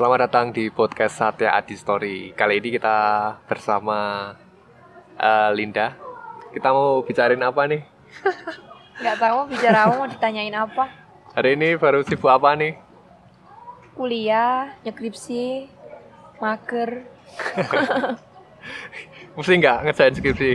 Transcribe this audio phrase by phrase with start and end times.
[0.00, 2.32] Selamat datang di podcast Satya Adi Story.
[2.32, 2.96] Kali ini kita
[3.44, 4.32] bersama
[5.20, 5.92] uh, Linda.
[6.56, 7.84] Kita mau bicarain apa nih?
[9.04, 10.88] Gak tahu bicara mau ditanyain apa.
[11.36, 12.80] Hari ini baru sibuk apa nih?
[13.92, 15.68] Kuliah, nyekripsi,
[16.40, 17.04] mager.
[19.36, 20.52] Mesti nggak ngerjain skripsi?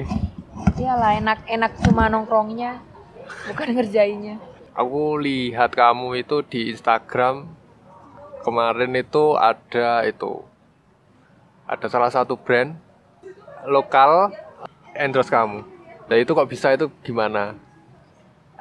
[0.81, 2.81] Iyalah enak-enak cuma nongkrongnya,
[3.53, 4.41] bukan ngerjainnya.
[4.73, 7.64] Aku lihat kamu itu di Instagram
[8.45, 10.45] kemarin itu ada itu
[11.65, 12.77] ada salah satu brand
[13.65, 14.29] lokal
[14.93, 15.65] endorse kamu.
[16.05, 17.57] Nah itu kok bisa itu gimana?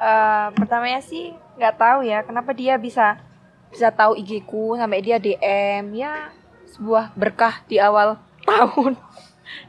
[0.01, 3.21] Uh, pertamanya sih nggak tahu ya kenapa dia bisa
[3.69, 6.33] bisa tahu IG ku sampai dia DM ya
[6.75, 8.17] sebuah berkah di awal
[8.49, 8.97] tahun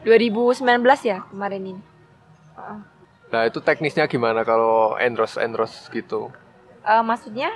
[0.02, 0.64] 2019
[1.04, 1.82] ya kemarin ini.
[2.56, 2.80] Uh.
[3.28, 6.32] Nah itu teknisnya gimana kalau endorse endorse gitu?
[6.86, 7.52] Uh, maksudnya?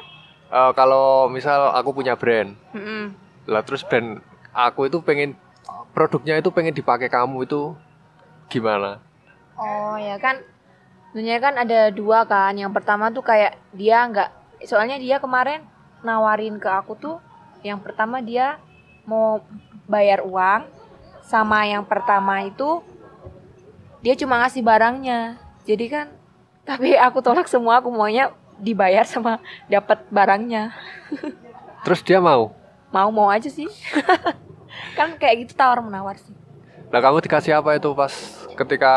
[0.50, 3.04] Uh, kalau misal aku punya brand, mm -mm.
[3.46, 4.18] lah terus brand
[4.50, 5.38] aku itu pengen
[5.94, 7.78] produknya itu pengen dipakai kamu itu
[8.50, 8.98] gimana?
[9.54, 10.42] Oh ya kan,
[11.14, 12.58] sebenarnya kan ada dua kan.
[12.58, 14.30] Yang pertama tuh kayak dia nggak,
[14.66, 15.62] soalnya dia kemarin
[16.02, 17.16] nawarin ke aku tuh,
[17.62, 18.58] yang pertama dia
[19.06, 19.44] mau
[19.86, 20.66] bayar uang,
[21.22, 22.82] sama yang pertama itu
[24.02, 25.38] dia cuma ngasih barangnya.
[25.62, 26.06] Jadi kan,
[26.68, 30.76] tapi aku tolak semua, aku maunya dibayar sama dapat barangnya.
[31.82, 32.52] Terus dia mau?
[32.92, 33.66] Mau mau aja sih.
[34.98, 36.36] kan kayak gitu tawar menawar sih.
[36.92, 38.12] Nah kamu dikasih apa itu pas
[38.54, 38.94] ketika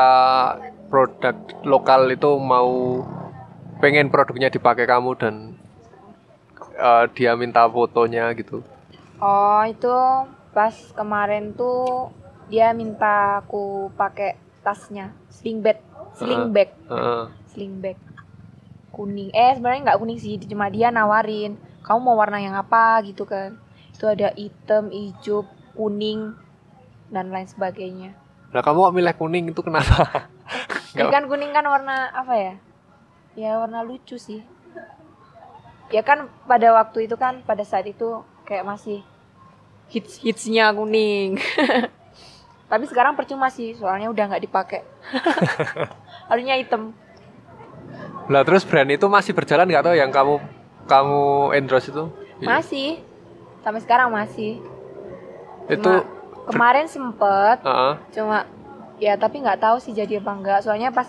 [0.91, 3.01] produk lokal itu mau
[3.79, 5.35] pengen produknya dipakai kamu dan
[6.77, 8.61] uh, dia minta fotonya gitu?
[9.23, 9.93] Oh itu
[10.51, 12.11] pas kemarin tuh
[12.51, 15.79] dia minta aku pakai tasnya sling bag,
[16.15, 17.23] sling bag, uh, uh.
[17.51, 17.97] sling bag
[18.93, 19.33] kuning.
[19.33, 23.03] Eh sebenarnya nggak kuning sih cuma dia nawarin kamu mau warna yang apa?
[23.03, 23.59] gitu kan.
[23.91, 25.43] Itu ada hitam hijau
[25.75, 26.37] kuning
[27.11, 28.15] dan lain sebagainya.
[28.53, 29.43] Nah kamu kok milih kuning?
[29.51, 30.05] Itu kenapa?
[30.93, 32.53] Ya kan kuning kan warna apa ya?
[33.33, 34.45] Ya warna lucu sih.
[35.89, 39.01] Ya kan pada waktu itu kan pada saat itu kayak masih
[39.89, 41.41] hits hitsnya kuning.
[42.71, 44.85] Tapi sekarang percuma sih soalnya udah nggak dipakai.
[46.29, 46.93] Harusnya hitam
[48.31, 50.39] lah terus brand itu masih berjalan nggak tau yang kamu
[50.87, 52.07] kamu endorse itu?
[52.43, 52.99] Masih.
[53.63, 54.59] Sampai sekarang masih.
[55.67, 56.03] Itu
[56.47, 57.63] kemarin sempet.
[57.63, 57.93] Uh -uh.
[58.11, 58.47] Cuma
[58.99, 60.59] ya tapi nggak tahu sih jadi apa enggak.
[60.63, 61.07] Soalnya pas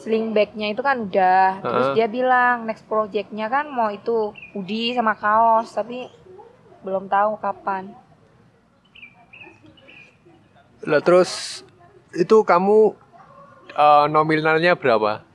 [0.00, 1.60] sling bagnya itu kan udah.
[1.60, 1.72] Uh -uh.
[1.72, 6.08] Terus dia bilang next projectnya kan mau itu hoodie sama kaos tapi
[6.84, 7.92] belum tahu kapan.
[10.84, 11.60] Lah terus
[12.16, 12.96] itu kamu
[13.76, 15.25] uh, nominalnya berapa?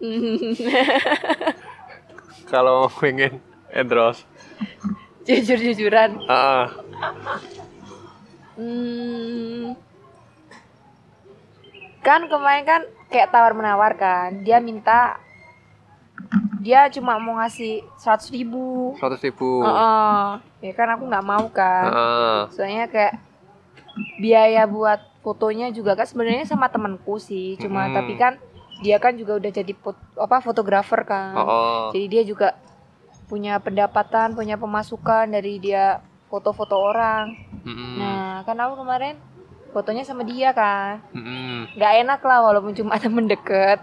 [2.52, 3.38] Kalau pengen
[3.70, 4.24] endorse.
[5.28, 6.24] Jujur-jujuran.
[6.24, 6.66] Uh.
[8.56, 9.76] Hmm.
[12.00, 14.40] Kan kemarin kan kayak tawar menawar kan.
[14.40, 15.20] Dia minta
[16.60, 18.96] dia cuma mau ngasih seratus ribu.
[19.00, 19.64] Seratus ribu.
[19.64, 20.24] Uh -uh.
[20.60, 21.84] Ya kan aku nggak mau kan.
[21.92, 22.40] Uh.
[22.52, 23.20] Soalnya kayak
[24.20, 27.56] biaya buat fotonya juga kan sebenarnya sama temanku sih.
[27.60, 27.94] Cuma hmm.
[27.96, 28.40] tapi kan
[28.80, 31.36] dia kan juga udah jadi pot, apa fotografer kan.
[31.36, 32.48] Oh, jadi dia juga
[33.30, 37.38] punya pendapatan punya pemasukan dari dia foto-foto orang.
[37.60, 37.92] Mm-hmm.
[38.00, 39.14] nah kan aku kemarin
[39.70, 40.98] fotonya sama dia kan.
[41.14, 41.76] Mm-hmm.
[41.78, 43.78] nggak enak lah walaupun cuma temen deket.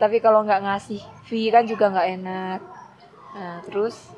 [0.00, 2.60] Tapi kalau nggak ngasih fee kan juga nggak enak.
[3.36, 4.08] Nah terus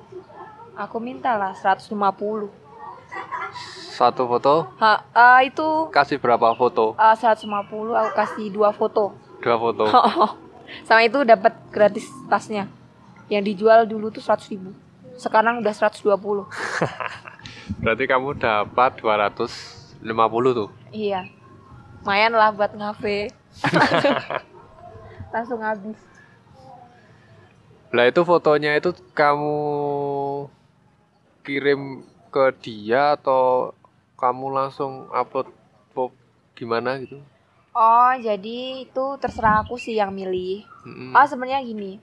[0.78, 2.62] aku minta lah 150
[3.92, 4.72] satu foto?
[4.80, 6.96] Ha, uh, itu kasih berapa foto?
[6.96, 9.84] Uh, 150 aku kasih dua foto dua foto.
[10.88, 12.70] Sama itu dapat gratis tasnya.
[13.28, 14.72] Yang dijual dulu tuh seratus ribu.
[15.18, 16.08] Sekarang udah 120
[17.82, 20.00] berarti kamu dapat 250
[20.56, 20.70] tuh?
[20.94, 21.28] Iya.
[22.02, 23.30] Lumayan lah buat ngafe.
[25.34, 25.98] Langsung habis.
[27.92, 29.56] Lah itu fotonya itu kamu
[31.44, 33.76] kirim ke dia atau
[34.16, 35.50] kamu langsung upload
[36.56, 37.18] gimana gitu
[37.72, 40.68] Oh, jadi itu terserah aku sih yang milih.
[40.84, 41.16] Mm-hmm.
[41.16, 41.96] Oh, sebenarnya gini.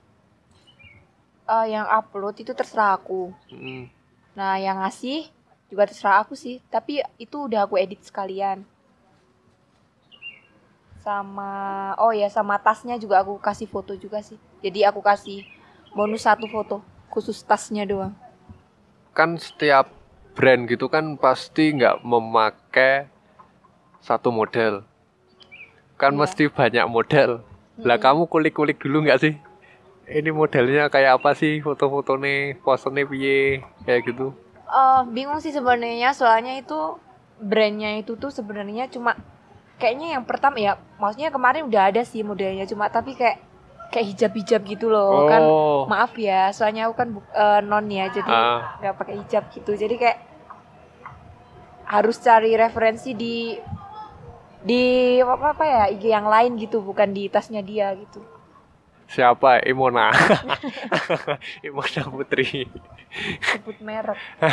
[1.45, 3.29] Uh, yang upload itu terserah aku.
[3.53, 3.81] Mm-hmm.
[4.33, 5.29] Nah, yang ngasih
[5.69, 6.57] juga terserah aku sih.
[6.73, 8.65] Tapi itu udah aku edit sekalian.
[11.05, 14.41] Sama, oh ya sama tasnya juga aku kasih foto juga sih.
[14.65, 15.45] Jadi aku kasih
[15.93, 16.81] bonus satu foto
[17.13, 18.17] khusus tasnya doang.
[19.13, 19.93] Kan setiap
[20.33, 23.05] brand gitu kan pasti nggak memakai
[24.01, 24.88] satu model
[25.99, 26.19] kan iya.
[26.23, 27.43] mesti banyak model.
[27.43, 27.83] Hmm.
[27.83, 29.35] Lah kamu kulik-kulik dulu nggak sih?
[30.09, 31.59] Ini modelnya kayak apa sih?
[31.59, 33.39] Foto-foto nih, pose nih piye
[33.83, 34.31] kayak gitu.
[34.65, 36.97] Eh, bingung sih sebenarnya soalnya itu
[37.37, 39.15] brandnya itu tuh sebenarnya cuma
[39.79, 43.39] kayaknya yang pertama ya maksudnya kemarin udah ada sih modelnya cuma tapi kayak
[43.89, 45.87] kayak hijab-hijab gitu loh kan Oh.
[45.87, 48.75] maaf ya soalnya aku kan eh, non ya jadi Ah.
[48.83, 50.17] nggak pakai hijab gitu jadi kayak
[51.89, 53.57] harus cari referensi di
[54.59, 54.83] di
[55.23, 58.19] apa apa ya IG yang lain gitu bukan di tasnya dia gitu
[59.09, 59.65] Siapa?
[59.65, 60.13] Imona.
[61.65, 62.69] Imona Putri.
[63.41, 64.21] sebut merek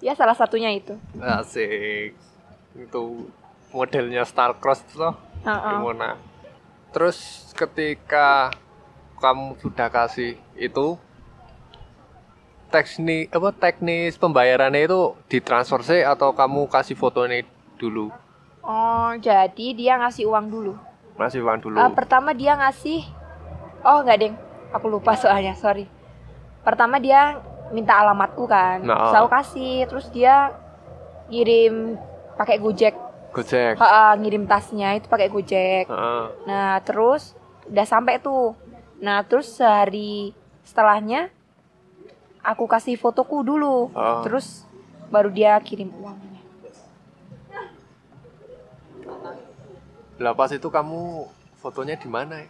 [0.00, 2.16] ya salah satunya itu Asik.
[2.72, 3.28] Itu
[3.76, 5.12] modelnya Starcross loh,
[5.44, 5.76] Heeh.
[5.76, 6.16] Imona.
[6.88, 8.48] Terus ketika
[9.20, 10.96] kamu sudah kasih itu
[12.70, 17.42] teknik apa teknis pembayarannya itu ditransfer sih atau kamu kasih fotonya
[17.76, 18.08] dulu?
[18.62, 20.74] oh jadi dia ngasih uang dulu
[21.16, 21.76] Masih uang dulu.
[21.76, 23.04] Eh, pertama dia ngasih
[23.82, 24.34] oh nggak deng
[24.70, 25.84] aku lupa soalnya sorry
[26.60, 28.96] pertama dia minta alamatku kan Nah.
[29.02, 30.54] Terus aku kasih terus dia
[31.26, 31.96] ngirim
[32.34, 32.94] pakai gojek
[33.30, 33.78] Gojek.
[33.78, 36.24] Ha, ngirim tasnya itu pakai gojek Heeh.
[36.44, 38.54] nah terus udah sampai tuh
[38.98, 41.30] nah terus sehari setelahnya
[42.40, 44.22] aku kasih fotoku dulu Oh.
[44.22, 44.64] terus
[45.08, 46.28] baru dia kirim uangnya
[50.20, 51.24] Lah pas itu kamu
[51.56, 52.44] fotonya di mana?
[52.44, 52.48] ya?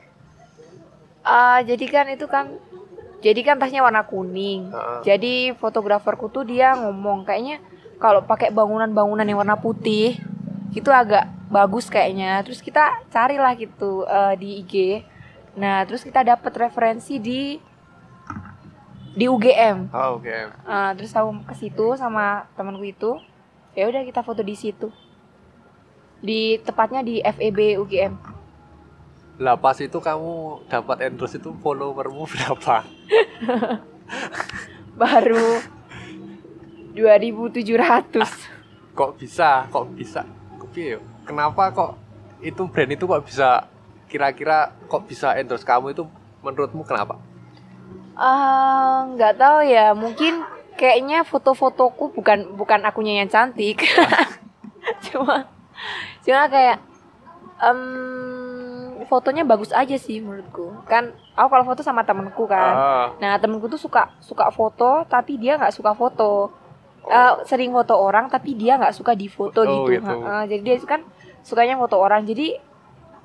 [1.22, 2.50] Ah, jadi kan itu kan
[3.20, 4.72] jadi kan tasnya warna kuning.
[4.72, 4.98] Heeh.
[5.06, 7.62] Jadi fotograferku tuh dia ngomong kayaknya
[8.02, 10.18] kalau pakai bangunan-bangunan yang warna putih
[10.72, 12.42] itu agak bagus kayaknya.
[12.42, 14.74] Terus kita carilah gitu eh, di IG.
[15.54, 17.54] Nah, terus kita dapat referensi di
[19.14, 19.90] di UGM.
[19.90, 20.34] Oh, oke.
[20.66, 23.18] Ah, terus aku ke situ sama temanku itu.
[23.74, 24.90] Ya udah kita foto di situ.
[26.22, 28.14] Di tepatnya di FEB UGM.
[29.40, 32.84] Lah pas itu kamu dapat endorse itu followermu berapa?
[35.00, 35.46] Baru
[36.92, 38.92] 2700.
[38.92, 39.64] Kok bisa?
[39.72, 40.22] Kok bisa?
[40.60, 41.00] Kok piye yo?
[41.24, 41.96] Kenapa kok
[42.42, 43.70] itu brand itu kok bisa
[44.10, 46.04] kira-kira kok bisa endorse kamu itu
[46.42, 47.16] menurutmu kenapa?
[48.20, 49.96] Ah, nggak tahu ya.
[49.96, 50.44] Mungkin
[50.76, 53.80] kayaknya foto-fotoku bukan bukan akunya yang cantik.
[55.08, 55.48] cuma
[56.20, 56.78] cuma kayak
[57.60, 57.80] em,
[59.08, 60.84] fotonya bagus aja sih menurutku.
[60.84, 62.74] Kan aku kalau foto sama temenku kan.
[62.76, 66.52] Ah, Nah, temenku tuh suka suka foto tapi dia nggak suka foto.
[67.08, 69.96] Eh, sering foto orang tapi dia nggak suka difoto Oh, gitu.
[69.96, 70.04] gitu.
[70.20, 71.00] Ha-ha, jadi dia kan
[71.40, 72.28] sukanya foto orang.
[72.28, 72.52] Jadi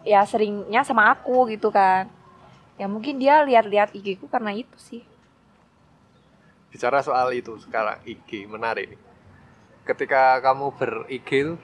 [0.07, 2.07] ya seringnya sama aku gitu kan.
[2.75, 5.03] Ya mungkin dia lihat-lihat IG ku karena itu sih.
[6.75, 8.99] bicara soal itu sekarang IG menarik nih.
[9.87, 11.55] Ketika kamu ber-IG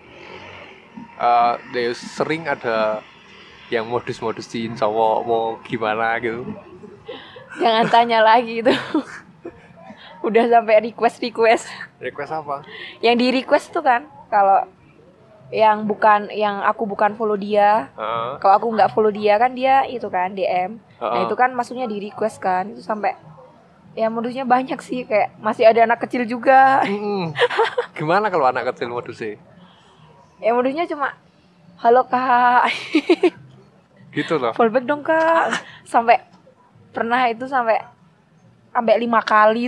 [1.19, 3.03] eh dia sering ada
[3.67, 6.47] yang modus-modusin cowok mau gimana gitu.
[7.59, 8.71] Jangan tanya lagi itu.
[10.27, 11.67] Udah sampai request-request.
[11.99, 12.63] Request apa?
[13.03, 14.63] Yang di request tuh kan kalau
[15.51, 18.39] yang bukan yang aku bukan follow dia, Heeh.
[18.39, 20.79] kalau aku nggak follow dia kan dia itu kan DM.
[21.01, 21.25] Nah, Heeh.
[21.25, 22.69] itu kan maksudnya di request kan.
[22.69, 23.17] Itu sampai
[23.97, 26.85] ya modusnya banyak sih kayak masih ada anak kecil juga.
[26.85, 27.33] Mm-mm.
[27.97, 29.41] Gimana kalau anak kecil modusnya?
[30.37, 31.17] Ya modusnya cuma
[31.81, 32.69] halo kak,
[34.13, 34.53] Gitu loh.
[34.53, 35.57] fallback dong kak.
[35.89, 36.21] Sampai
[36.93, 37.81] pernah itu sampai
[38.69, 39.67] sampai lima kali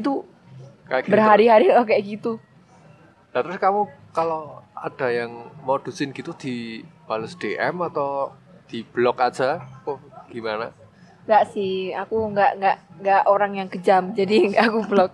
[0.86, 1.12] Kayak gitu.
[1.16, 2.32] berhari-hari oh, kayak gitu.
[3.34, 8.30] Nah, terus kamu kalau ada yang modusin gitu dibales DM atau
[8.70, 9.63] di blok aja?
[9.90, 9.98] Oh,
[10.30, 10.70] gimana?
[11.24, 15.12] Enggak sih, aku nggak nggak nggak orang yang kejam, jadi aku blok.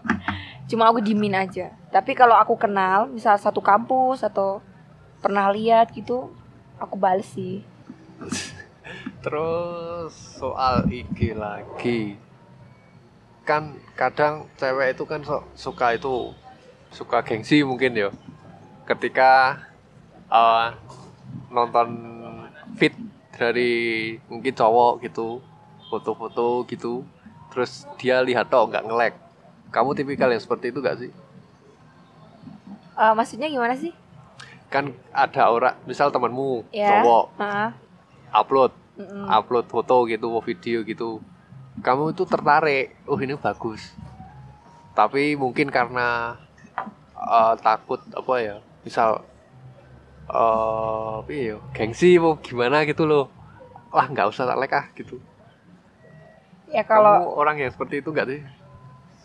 [0.70, 1.74] Cuma aku dimin aja.
[1.90, 4.62] Tapi kalau aku kenal, misal satu kampus atau
[5.22, 6.30] pernah lihat gitu,
[6.78, 7.62] aku bales sih.
[9.24, 12.18] Terus soal IG lagi.
[13.46, 16.34] Kan kadang cewek itu kan so- suka itu
[16.94, 18.10] suka gengsi mungkin ya.
[18.86, 19.58] Ketika
[20.30, 20.68] eh,
[21.50, 21.90] nonton
[22.78, 22.94] fit
[23.34, 23.74] dari
[24.30, 25.42] mungkin cowok gitu,
[25.90, 27.02] foto-foto gitu,
[27.50, 29.18] terus dia lihat toh nggak nge-like.
[29.74, 31.12] Kamu tipikal yang seperti itu gak sih?
[32.98, 33.94] Eh, maksudnya gimana sih?
[34.70, 36.90] Kan ada orang, misal temanmu Ya.
[36.90, 37.70] cowok Heeh.
[38.34, 39.26] upload Mm-mm.
[39.30, 41.22] upload foto gitu, video gitu,
[41.86, 43.94] kamu itu tertarik, oh ini bagus.
[44.94, 46.38] Tapi mungkin karena
[47.18, 48.56] eh, takut apa ya,
[48.86, 49.22] misal
[50.30, 53.30] eh ya, gengsi mau gimana gitu loh.
[53.90, 55.18] Wah nggak usah tak like ah gitu.
[56.70, 58.42] Ya kalau Kamu orang yang seperti itu nggak sih?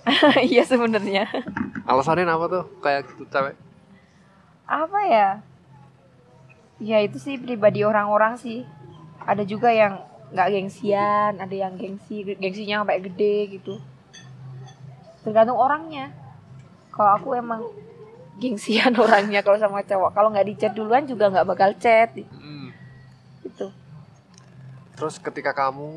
[0.53, 1.25] iya sebenarnya.
[1.85, 3.57] Alasannya apa tuh kayak gitu cewek?
[4.65, 5.29] Apa ya?
[6.77, 8.65] Ya itu sih pribadi orang-orang sih.
[9.25, 13.77] Ada juga yang nggak gengsian, ada yang gengsi, gengsinya sampai gede gitu.
[15.23, 16.13] tergantung orangnya
[16.93, 17.65] kalau aku emang
[18.37, 22.69] gengsian orangnya kalau sama cowok kalau nggak di chat duluan juga nggak bakal chat Mm.
[23.41, 23.73] gitu
[24.95, 25.89] Terus ketika kamu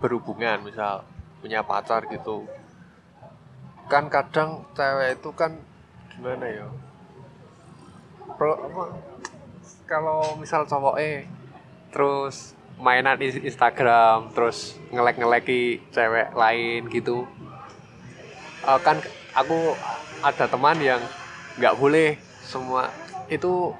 [0.00, 1.04] berhubungan misal
[1.44, 2.48] punya pacar gitu.
[3.86, 5.60] Kan kadang cewek itu kan
[6.16, 6.66] gimana ya?
[9.84, 11.28] Kalau misal cowok eh
[11.90, 17.28] terus mainan is- Instagram terus ngelek ngeleki cewek lain gitu.
[18.64, 18.96] Eh, kan
[19.36, 19.76] aku
[20.24, 21.00] ada teman yang
[21.60, 22.88] nggak boleh semua
[23.28, 23.72] itu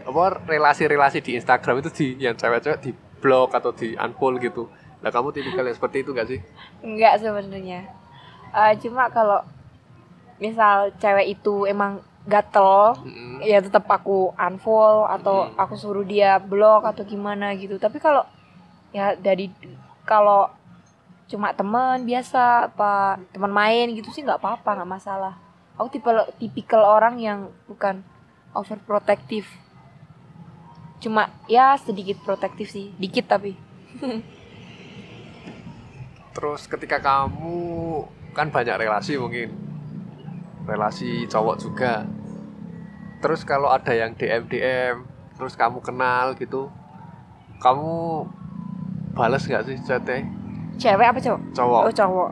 [0.00, 4.64] apa relasi-relasi di Instagram itu di yang cewek-cewek di blok atau di unfollow gitu.
[5.00, 6.40] Nah kamu tipikal yang seperti itu gak sih?
[6.80, 7.88] Enggak sebenarnya.
[8.50, 9.40] Eh, cuma kalau
[10.36, 13.40] misal cewek itu emang gatel, Mm-mm.
[13.40, 15.56] ya tetap aku unfollow atau Hmm.
[15.56, 17.76] aku suruh dia blok atau gimana gitu.
[17.76, 18.24] Tapi kalau
[18.90, 19.48] ya dari
[20.04, 20.50] kalau
[21.30, 25.38] cuma teman biasa apa teman main gitu sih nggak apa-apa nggak masalah.
[25.78, 28.04] Aku tipe tipikal orang yang bukan
[28.52, 29.46] overprotective.
[31.00, 33.56] Cuma ya sedikit protektif sih, dikit tapi.
[36.30, 39.50] Terus ketika kamu kan banyak relasi mungkin
[40.66, 42.06] relasi cowok juga.
[43.20, 44.96] Terus kalau ada yang DM DM,
[45.36, 46.70] terus kamu kenal gitu,
[47.60, 48.24] kamu
[49.12, 50.24] balas nggak sih chatnya
[50.80, 51.40] Cewek apa cowok?
[51.52, 51.82] cowok?
[51.84, 52.30] Oh cowok.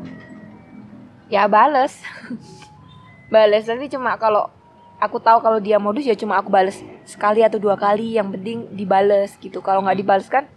[1.28, 2.00] Ya bales.
[3.34, 4.48] bales tapi cuma kalau
[4.96, 8.72] aku tahu kalau dia modus ya cuma aku bales sekali atau dua kali yang penting
[8.72, 9.60] dibales gitu.
[9.60, 10.48] Kalau nggak dibales kan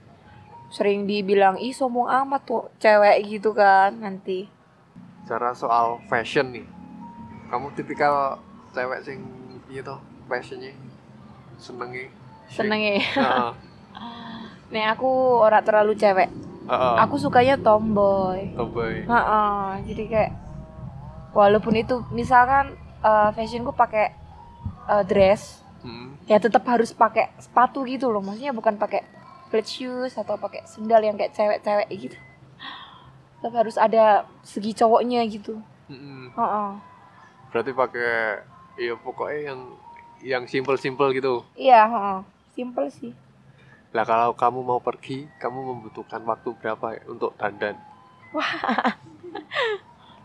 [0.72, 4.48] sering dibilang ih sombong amat tuh cewek gitu kan nanti.
[5.28, 6.66] Cara soal fashion nih,
[7.52, 8.40] kamu tipikal
[8.72, 9.20] cewek sing
[9.84, 10.76] toh fashionnya
[11.56, 12.12] senengnya
[12.52, 13.00] Seneng ya.
[13.00, 13.52] Heeh.
[14.76, 15.08] Nih aku
[15.40, 16.28] ora terlalu cewek.
[16.68, 16.96] Heeh.
[17.08, 18.52] Aku sukanya tomboy.
[18.52, 19.08] Tomboy.
[19.08, 20.32] Heeh, jadi kayak
[21.32, 24.12] walaupun itu misalkan eh, fashionku pakai
[24.92, 26.14] eh, dress Hmm.
[26.30, 29.02] ya tetap harus pakai sepatu gitu loh maksudnya bukan pakai
[29.52, 32.18] flat shoes atau pakai sendal yang kayak cewek-cewek gitu
[33.38, 36.32] tetap harus ada segi cowoknya gitu Mm-mm.
[36.32, 36.70] Heeh.
[37.52, 38.40] Berarti pakai
[38.80, 39.60] ya pokoknya yang
[40.24, 41.44] yang simple-simple gitu.
[41.54, 42.18] iya heeh.
[42.54, 43.12] simple sih
[43.92, 47.76] Lah kalau kamu mau pergi, kamu membutuhkan waktu berapa ya untuk dandan?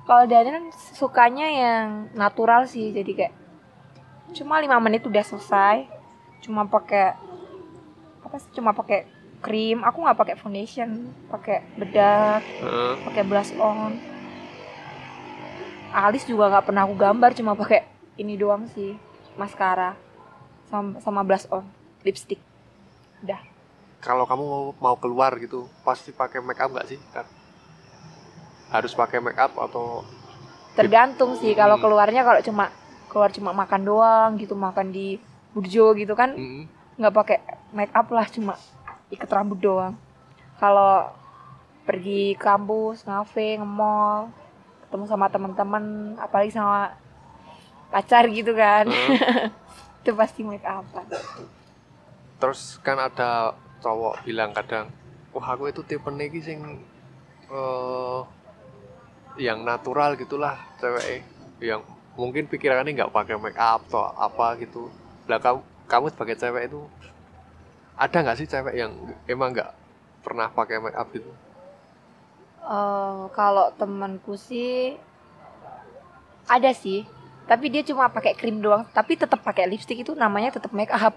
[0.06, 3.34] kalau Dani kan sukanya yang natural sih jadi kayak
[4.38, 5.90] cuma lima menit udah selesai
[6.38, 7.18] cuma pakai
[8.22, 9.02] apa sih cuma pakai
[9.46, 10.90] krim aku nggak pakai foundation
[11.30, 12.94] pakai bedak Heeh.
[13.06, 13.94] pakai blush on
[15.94, 17.86] alis juga nggak pernah aku gambar cuma pakai
[18.18, 18.98] ini doang sih
[19.38, 19.94] maskara
[20.66, 21.62] sama sama blush on
[22.02, 22.42] lipstick
[23.22, 23.38] udah
[23.96, 27.00] Kalau kamu mau, mau keluar gitu, pasti pakai make up nggak sih?
[27.10, 27.26] Kan?
[28.70, 30.06] Harus pakai make up atau
[30.78, 31.82] tergantung sih kalau Hmm.
[31.82, 32.70] keluarnya kalau cuma
[33.10, 35.18] keluar cuma makan doang gitu makan di
[35.50, 36.70] burjo gitu kan Mm-mm.
[36.94, 37.38] nggak pakai
[37.72, 38.54] make up lah cuma
[39.10, 39.94] ikat rambut doang
[40.58, 41.10] kalau
[41.86, 44.30] pergi kampus ngafe nge-mall
[44.86, 46.94] ketemu sama teman-teman apalagi sama
[47.90, 49.50] pacar gitu kan Heeh.
[50.06, 51.06] itu pasti make upan
[52.36, 54.92] Terus kan ada cowok bilang kadang,
[55.32, 56.84] wah aku itu tipe nih sing
[57.48, 58.20] eh
[59.40, 61.24] yang natural gitulah cewek
[61.60, 61.80] yang
[62.16, 64.92] mungkin pikirannya nggak pakai make up atau apa gitu.
[65.28, 66.80] Lah kamu kamu sebagai cewek itu
[67.96, 68.92] ada nggak sih cewek yang
[69.24, 69.72] emang nggak
[70.20, 71.32] pernah pakai make up gitu?
[72.66, 74.98] Eh, kalau temanku sih
[76.50, 77.08] ada sih.
[77.46, 78.84] Tapi dia cuma pakai krim doang.
[78.90, 81.14] Tapi tetap pakai lipstick itu namanya tetap make up.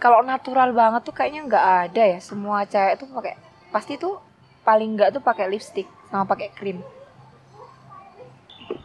[0.00, 2.18] Kalau natural banget tuh kayaknya nggak ada ya.
[2.22, 3.34] Semua cewek tuh pakai
[3.74, 4.22] pasti tuh
[4.62, 6.78] paling nggak tuh pakai lipstick sama pakai krim.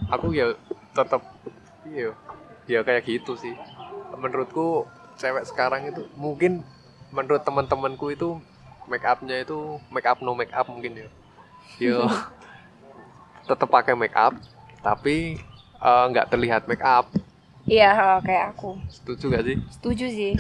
[0.09, 0.57] Aku ya
[0.97, 1.21] tetap
[1.85, 2.11] iya
[2.65, 3.53] ya kayak gitu sih.
[4.17, 4.89] Menurutku
[5.21, 6.65] cewek sekarang itu mungkin
[7.15, 8.29] menurut teman-temanku itu
[8.91, 11.07] make upnya itu make up no make up mungkin ya.
[11.81, 12.05] Yo
[13.49, 14.33] tetap pakai make up
[14.81, 15.39] tapi
[15.79, 17.07] eh, nggak terlihat make up.
[17.65, 19.57] iya kayak aku Setuju gak sih?
[19.73, 20.33] setuju sih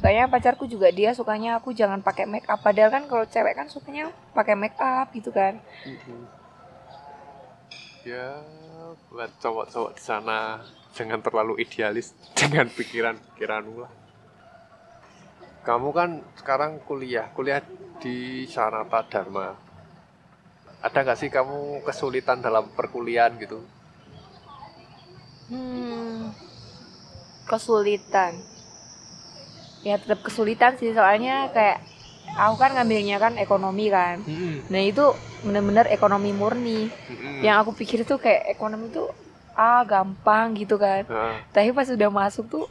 [0.00, 3.68] soalnya pacarku juga dia sukanya aku jangan pakai make up padahal kan kalau cewek kan
[3.68, 5.60] sukanya pakai make up gitu kan
[8.04, 8.36] Ya
[9.08, 10.60] buat cowok-cowok di sana
[10.92, 13.92] jangan terlalu idealis dengan pikiran-pikiranmu lah.
[15.64, 17.64] Kamu kan sekarang kuliah, kuliah
[17.96, 19.56] di Sanata Dharma.
[20.84, 23.64] Ada nggak sih kamu kesulitan dalam perkuliahan gitu?
[25.48, 26.36] Hmm,
[27.48, 28.44] kesulitan.
[29.80, 31.80] Ya tetap kesulitan sih soalnya kayak
[32.36, 34.66] aku kan ngambilnya kan ekonomi kan Mm-mm.
[34.72, 35.04] nah itu
[35.44, 37.44] bener-bener ekonomi murni Mm-mm.
[37.44, 39.12] yang aku pikir tuh kayak ekonomi tuh
[39.54, 42.64] ah gampang gitu kan Ah, tapi pas udah masuk tuh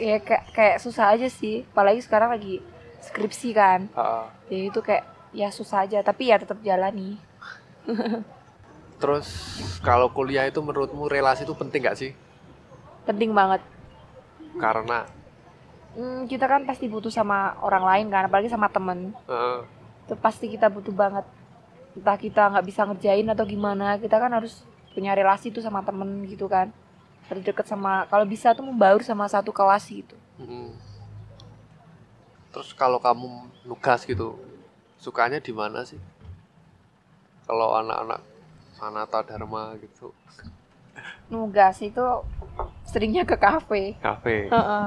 [0.00, 1.68] ya kayak, kayak susah aja sih.
[1.68, 2.64] Apalagi sekarang lagi
[3.04, 3.86] skripsi kan.
[3.92, 4.32] Ah.
[4.48, 5.04] jadi itu kayak
[5.36, 6.00] ya susah aja.
[6.00, 7.20] Tapi ya tetap jalani.
[9.00, 9.28] Terus
[9.84, 12.12] kalau kuliah itu menurutmu relasi itu penting gak sih?
[13.04, 13.60] Penting banget.
[14.60, 15.08] Karena?
[15.96, 18.28] Hmm, kita kan pasti butuh sama orang lain kan.
[18.28, 19.12] Apalagi sama temen.
[19.28, 19.60] Eh,
[20.08, 21.24] itu pasti kita butuh banget.
[21.96, 24.62] Entah kita nggak bisa ngerjain atau gimana kita kan harus
[24.94, 26.70] punya relasi tuh sama temen gitu kan
[27.30, 30.18] harus deket sama kalau bisa tuh membaur sama satu kelas gitu.
[30.40, 30.74] Mm.
[32.50, 34.34] terus kalau kamu nugas gitu
[34.98, 36.02] sukanya di mana sih?
[37.46, 38.20] Kalau anak-anak
[38.74, 40.10] Sanata Dharma gitu.
[41.30, 42.02] Nugas itu
[42.82, 43.94] seringnya ke kafe.
[44.02, 44.50] Kafe.
[44.50, 44.86] Heeh.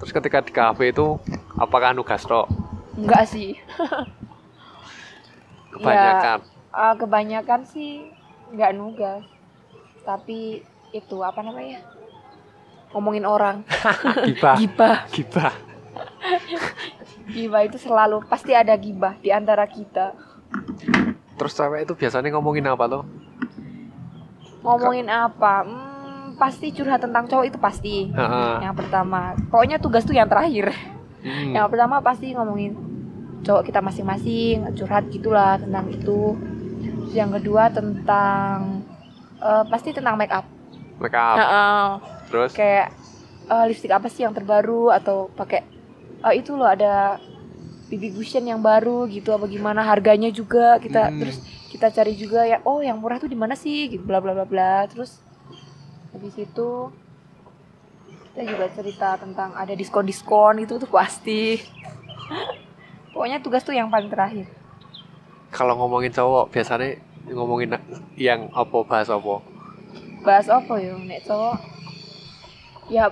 [0.00, 1.18] terus ketika di kafe itu
[1.58, 2.46] apakah nugas tok?
[2.94, 3.58] Enggak sih.
[5.74, 6.38] Kebanyakan?
[6.70, 8.08] Ah, kebanyakan sih
[8.54, 9.26] nggak nugas.
[10.06, 11.80] Tapi itu apa namanya?
[12.90, 13.56] Ngomongin orang.
[14.26, 14.54] Gibah.
[14.58, 14.96] Gibah.
[15.10, 15.52] Gibah.
[17.34, 20.18] Gibah itu selalu pasti ada gibah di antara kita.
[21.38, 23.04] Terus cewek itu biasanya ngomongin apa tuh
[24.64, 25.64] ngomongin apa?
[25.64, 27.96] Hmm, pasti curhat tentang cowok itu pasti.
[28.12, 28.54] Heeh.
[28.64, 29.36] yang pertama.
[29.48, 30.72] Pokoknya tugas tuh yang terakhir.
[31.20, 31.52] Hmm.
[31.52, 32.72] yang pertama pasti ngomongin
[33.44, 36.36] cowok kita masing-masing curhat gitulah tentang itu.
[36.80, 38.80] Terus yang kedua tentang
[39.36, 40.48] eh, pasti tentang make up
[41.00, 41.84] make up Heeh.
[42.28, 42.52] terus?
[42.52, 42.92] Kayak
[43.48, 44.92] eh, lipstick apa sih yang terbaru?
[44.92, 45.64] Atau pakai
[46.20, 47.16] eh, itu loh ada
[47.90, 50.78] BB cushion yang baru gitu apa gimana harganya juga.
[50.78, 51.18] Kita Hmm.
[51.18, 51.40] terus
[51.72, 53.90] kita cari juga ya oh yang murah tuh di mana sih?
[53.90, 54.86] Gitu bla bla bla bla.
[54.86, 55.18] Terus
[56.14, 56.68] habis itu
[58.30, 61.58] kita juga cerita tentang ada diskon diskon itu tuh pasti.
[63.10, 64.46] Pokoknya tugas tuh yang paling terakhir.
[65.50, 66.94] Kalau ngomongin cowok biasanya
[67.26, 67.74] ngomongin
[68.14, 69.42] yang apa bahas apa
[70.22, 71.24] bahas apa ya nek?
[71.26, 71.80] Cowok
[72.90, 73.08] ya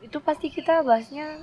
[0.00, 1.38] itu pasti kita bahasnya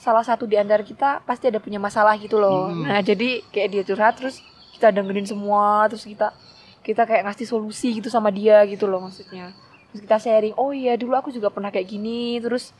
[0.00, 2.72] salah satu di antara kita pasti ada punya masalah gitu loh.
[2.72, 2.88] Hmm.
[2.88, 4.40] nah jadi kayak dia curhat terus
[4.76, 6.32] kita dengerin semua terus kita
[6.80, 9.52] kita kayak ngasih solusi gitu sama dia gitu loh maksudnya.
[9.92, 12.72] Terus kita sharing oh iya dulu aku juga pernah kayak gini terus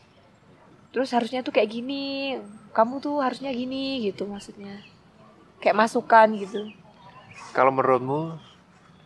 [0.91, 2.37] terus harusnya tuh kayak gini
[2.73, 4.81] kamu tuh harusnya gini gitu maksudnya.
[5.61, 6.69] Kayak masukan gitu.
[7.57, 8.37] Kalau menurutmu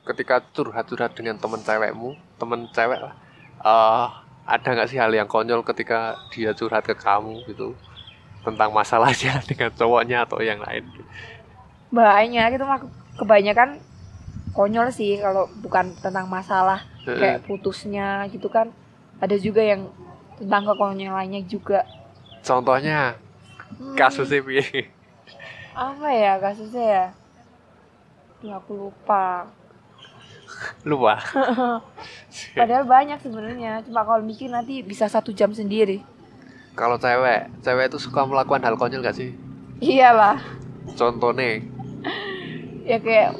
[0.08, 2.10] ketika curhat-curhat dengan temen cewekmu
[2.40, 3.14] temen cewek lah
[3.64, 4.06] eh,
[4.54, 7.78] ada nggak sih hal yang konyol ketika dia curhat ke kamu gitu?
[8.46, 10.84] Tentang masalahnya dengan cowoknya atau yang lain?
[11.90, 12.80] Banyak itu mah
[13.18, 13.68] kebanyakan
[14.56, 16.80] konyol sih kalau bukan tentang masalah
[17.18, 18.68] kayak putusnya gitu kan.
[19.22, 19.82] Ada juga yang
[20.40, 21.86] tentang kekonyolannya juga.
[22.44, 23.16] Contohnya
[23.78, 24.42] Hmm, kasusnya
[25.74, 27.04] apa ya kasusnya ya?
[28.40, 29.52] Duh, aku lupa
[30.84, 31.20] lupa.
[32.58, 33.84] Padahal banyak sebenarnya.
[33.84, 36.02] Cuma kalau mikir nanti bisa satu jam sendiri.
[36.78, 39.34] Kalau cewek cewek itu suka melakukan hal konyol gak sih?
[39.82, 40.38] Iyalah.
[40.96, 41.60] Contohnya?
[42.80, 43.38] Ya kayak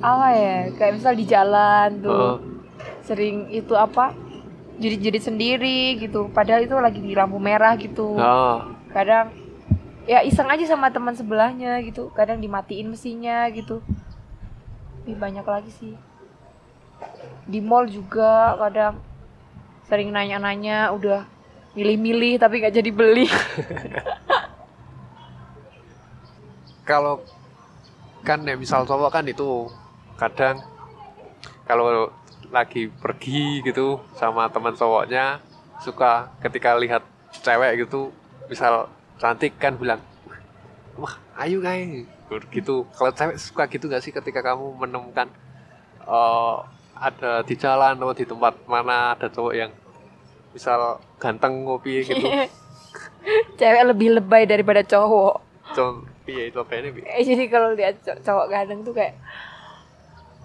[0.00, 0.56] apa ya?
[0.78, 2.34] Kayak misal di jalan tuh eh,
[3.04, 4.16] sering itu apa?
[4.80, 6.32] Jerit-jerit sendiri gitu.
[6.32, 8.16] Padahal itu lagi di lampu merah gitu.
[8.16, 9.36] Oh, kadang
[10.08, 12.08] ya iseng aja sama teman sebelahnya gitu.
[12.16, 13.84] Kadang dimatiin mesinnya gitu.
[15.04, 15.92] Ih, banyak lagi sih
[17.44, 18.96] di mall juga kadang
[19.84, 21.28] sering nanya-nanya udah
[21.76, 23.26] milih-milih tapi nggak jadi beli.
[26.88, 27.20] Kalau
[28.24, 29.68] kan ya misal cowok kan itu
[30.16, 30.56] kadang
[31.68, 32.08] kalau
[32.48, 35.44] lagi pergi gitu sama teman cowoknya
[35.84, 37.04] suka ketika lihat
[37.44, 38.08] cewek gitu
[38.48, 38.88] misal
[39.20, 40.00] cantik kan bilang
[40.96, 42.08] wah ayo guys
[42.52, 42.88] gitu.
[42.96, 45.28] Kalau cewek suka gitu gak sih ketika kamu menemukan
[46.04, 46.56] eh,
[46.94, 49.70] ada di jalan atau di tempat mana ada cowok yang
[50.50, 52.22] misal ganteng ngopi gitu.
[53.58, 55.42] Cewek lebih lebay daripada cowok.
[55.74, 59.16] Con, iya itu apa ini eh, jadi kalau lihat cow- cowok ganteng tuh kayak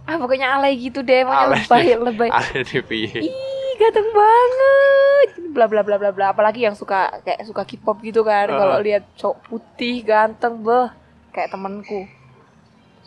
[0.07, 1.59] ah pokoknya alay gitu deh pokoknya Alay.
[1.59, 1.97] lebay deh.
[1.99, 2.29] lebay.
[2.31, 3.35] Ada di piye ih
[3.77, 5.29] ganteng banget.
[5.51, 6.25] Bla bla bla bla bla.
[6.31, 8.47] Apalagi yang suka kayak suka K-pop gitu kan.
[8.47, 8.57] Uh.
[8.57, 10.87] kalau lihat cowok putih ganteng beh
[11.29, 12.07] kayak temenku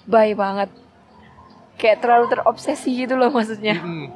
[0.03, 0.69] baik banget
[1.83, 4.07] kayak terlalu terobsesi gitu loh maksudnya Mm-mm.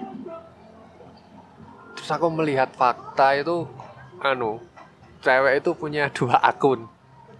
[1.98, 3.66] Terus aku melihat fakta itu
[4.22, 4.62] anu
[5.20, 6.86] cewek itu punya dua akun.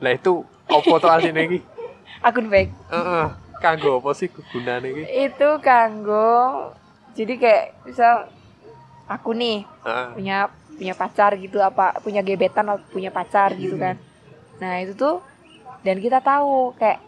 [0.02, 1.58] Lah itu opo to asine iki?
[2.26, 3.26] akun fake Heeh.
[3.56, 5.02] Kanggo apa sih gunane iki?
[5.30, 6.74] itu kanggo
[7.16, 8.28] jadi kayak misal
[9.06, 10.08] aku nih Heeh.
[10.12, 10.36] punya
[10.76, 13.96] punya pacar gitu apa punya gebetan atau punya pacar gitu kan
[14.60, 15.24] nah itu tuh
[15.80, 17.00] dan kita tahu kayak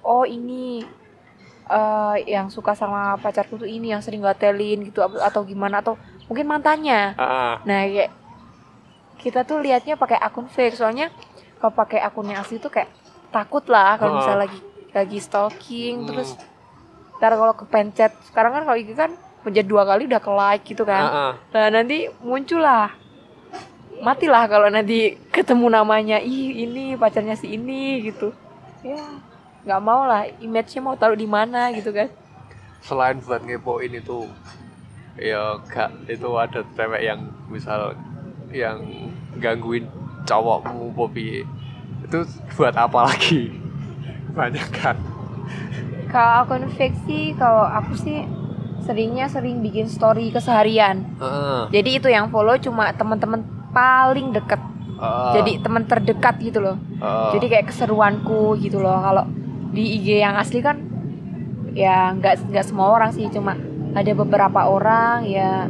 [0.00, 0.86] oh ini
[1.64, 5.94] eh yang suka sama pacarku tuh ini yang sering gatelin gitu atau gimana atau
[6.26, 8.10] mungkin mantannya Ah, Nah, kayak
[9.18, 11.08] kita tuh liatnya pakai akun fake soalnya
[11.56, 12.90] kalau pakai akunnya asli tuh kayak
[13.30, 14.16] takut lah kalau Oh.
[14.18, 14.58] misalnya lagi
[14.90, 16.08] lagi stalking Hmm.
[16.10, 16.34] terus
[17.16, 20.82] ntar kalau kepencet sekarang kan kalau IG kan pencet dua kali udah ke like gitu
[20.82, 21.02] kan.
[21.02, 21.32] ah, ah.
[21.50, 22.90] Nah, nanti muncul lah
[24.02, 28.34] matilah kalau nanti ketemu namanya ih ini pacarnya si ini gitu
[28.82, 28.98] ya
[29.62, 32.10] nggak mau lah image-nya mau taruh di mana gitu kan
[32.82, 34.26] selain buat ngepoin itu
[35.14, 37.94] ya gak itu ada cewek yang misal
[38.50, 38.80] yang
[39.38, 39.86] gangguin
[40.26, 41.46] cowokmu popi
[42.02, 42.18] itu
[42.58, 43.54] buat apa lagi
[44.36, 44.96] banyak kan
[46.10, 48.26] kalau akun fake sih kalau aku sih
[48.82, 51.70] seringnya sering bikin story keseharian Heeh.
[51.70, 54.58] Jadi itu yang follow cuma teman-teman paling deket.
[54.98, 55.32] Heeh.
[55.38, 56.76] Jadi teman terdekat gitu loh.
[56.98, 57.30] Heeh.
[57.38, 58.98] Jadi kayak keseruanku gitu loh.
[58.98, 59.24] Kalau
[59.72, 60.76] di IG yang asli kan
[61.72, 63.56] ya nggak nggak semua orang sih cuma
[63.96, 65.68] ada beberapa orang ya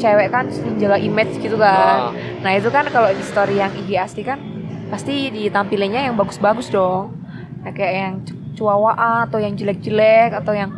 [0.00, 2.12] cewek kan sering jaga image gitu kan.
[2.16, 2.40] Heeh.
[2.42, 4.40] Nah itu kan kalau di story yang IG asli kan
[4.88, 7.16] pasti ditampilinnya yang bagus-bagus dong.
[7.62, 10.72] Nah, kayak yang cu- cuawaan atau yang jelek-jelek atau yang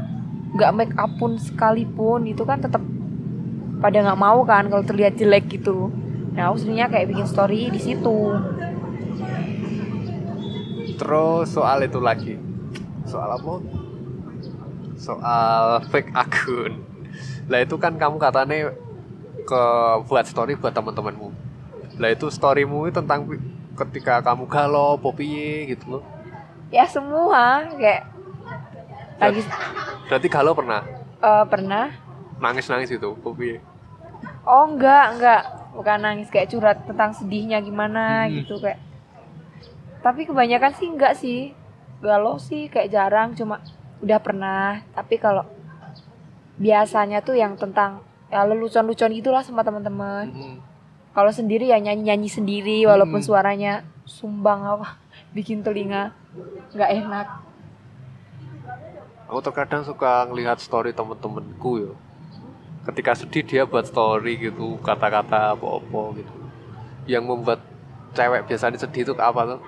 [0.55, 2.83] nggak make up pun sekalipun itu kan tetap
[3.83, 5.91] pada nggak mau kan kalau terlihat jelek gitu.
[6.35, 8.39] Nah aku seringnya kayak bikin story di situ.
[10.95, 12.35] Terus soal itu lagi.
[13.05, 13.61] Soal apa?
[14.97, 16.81] Soal fake akun.
[17.51, 18.73] Lah itu kan kamu katanya
[19.45, 19.63] ke
[20.09, 21.29] buat story buat teman-temanmu.
[22.01, 23.29] Lah itu storymu itu tentang
[23.75, 26.03] ketika kamu galau popi gitu loh.
[26.71, 27.69] Ya semua.
[27.77, 28.09] Kayak
[29.21, 29.41] lagi
[30.09, 30.83] berarti galau pernah?
[31.21, 31.87] Eh, pernah.
[32.35, 33.63] nangis-nangis gitu popi
[34.43, 35.43] Oh enggak enggak.
[35.71, 38.43] Bukan nangis kayak curhat tentang sedihnya gimana Hmm.
[38.43, 38.77] gitu kayak.
[40.05, 41.41] Tapi kebanyakan sih enggak sih.
[42.05, 43.65] Galau sih kayak jarang cuma
[44.05, 44.85] udah pernah.
[44.93, 45.49] Tapi kalau
[46.55, 50.29] biasanya tuh yang tentang ya lelucon-lucon gitulah sama teman-teman.
[50.29, 50.59] Hmm.
[51.15, 53.29] Kalau sendiri ya nyanyi-nyanyi sendiri walaupun Hmm.
[53.33, 53.73] suaranya
[54.05, 55.01] sumbang apa
[55.37, 56.13] bikin telinga
[56.75, 57.27] nggak enak.
[59.25, 61.93] aku terkadang suka ngelihat story temen-temenku yo
[62.85, 66.35] ketika sedih dia buat story gitu kata-kata apa-apa gitu
[67.09, 67.65] yang membuat
[68.13, 69.61] cewek biasanya sedih itu apa tuh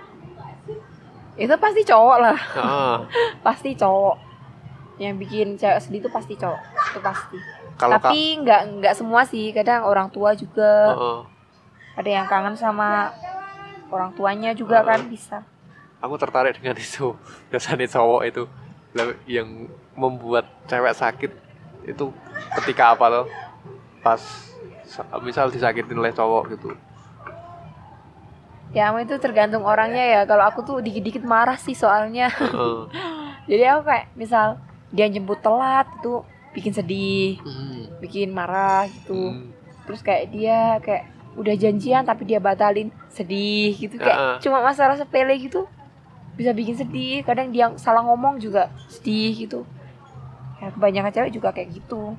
[1.36, 2.96] Itu pasti cowok lah, Heeh.
[3.46, 4.16] pasti cowok.
[4.96, 7.38] Yang bikin cewek sedih itu pasti cowok, itu pasti.
[7.76, 11.20] kak Tapi nggak nggak semua sih, kadang orang tua juga Heeh.
[11.96, 13.12] ada yang kangen sama
[13.86, 15.44] orang tuanya juga kan bisa.
[15.96, 17.16] aku tertarik dengan itu
[17.50, 18.42] biasanya cowok itu
[19.26, 21.32] yang membuat cewek sakit
[21.84, 22.04] itu
[22.60, 23.26] ketika apa tuh
[24.02, 24.20] pas
[24.84, 26.68] sa- misal disakitin oleh cowok gitu
[28.76, 30.20] Ya itu tergantung orangnya ya.
[30.28, 32.28] Kalau aku tuh dikit-dikit marah sih soalnya.
[32.28, 32.80] Heeh.
[33.50, 34.60] Jadi aku kayak misal
[34.92, 36.20] dia jemput telat itu
[36.52, 37.88] bikin sedih, Hmm.
[38.04, 39.32] bikin marah gitu.
[39.32, 39.48] Hmm.
[39.88, 41.08] Terus kayak dia kayak
[41.40, 44.36] udah janjian tapi dia batalin, sedih gitu kayak Heeh.
[44.44, 45.64] cuma masalah sepele gitu
[46.36, 47.24] bisa bikin sedih.
[47.24, 49.64] Kadang dia salah ngomong juga sedih gitu.
[50.60, 52.12] Ya kebanyakan cewek juga kayak gitu.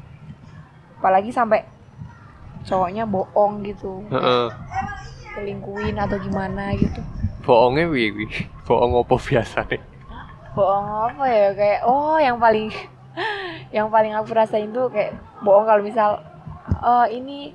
[0.98, 1.70] Apalagi sampai
[2.66, 4.02] cowoknya bohong gitu.
[4.10, 4.50] Heeh.
[5.38, 7.00] Selingkuhin atau gimana gitu.
[7.46, 8.26] Bohongnya wi wi?
[8.66, 9.98] Bohong apa biasa nih
[10.58, 11.48] bohong apa ya?
[11.54, 12.74] Kayak oh yang paling
[13.78, 15.14] yang paling aku rasain tuh kayak
[15.46, 16.18] bohong kalau misal
[16.82, 17.54] eh ini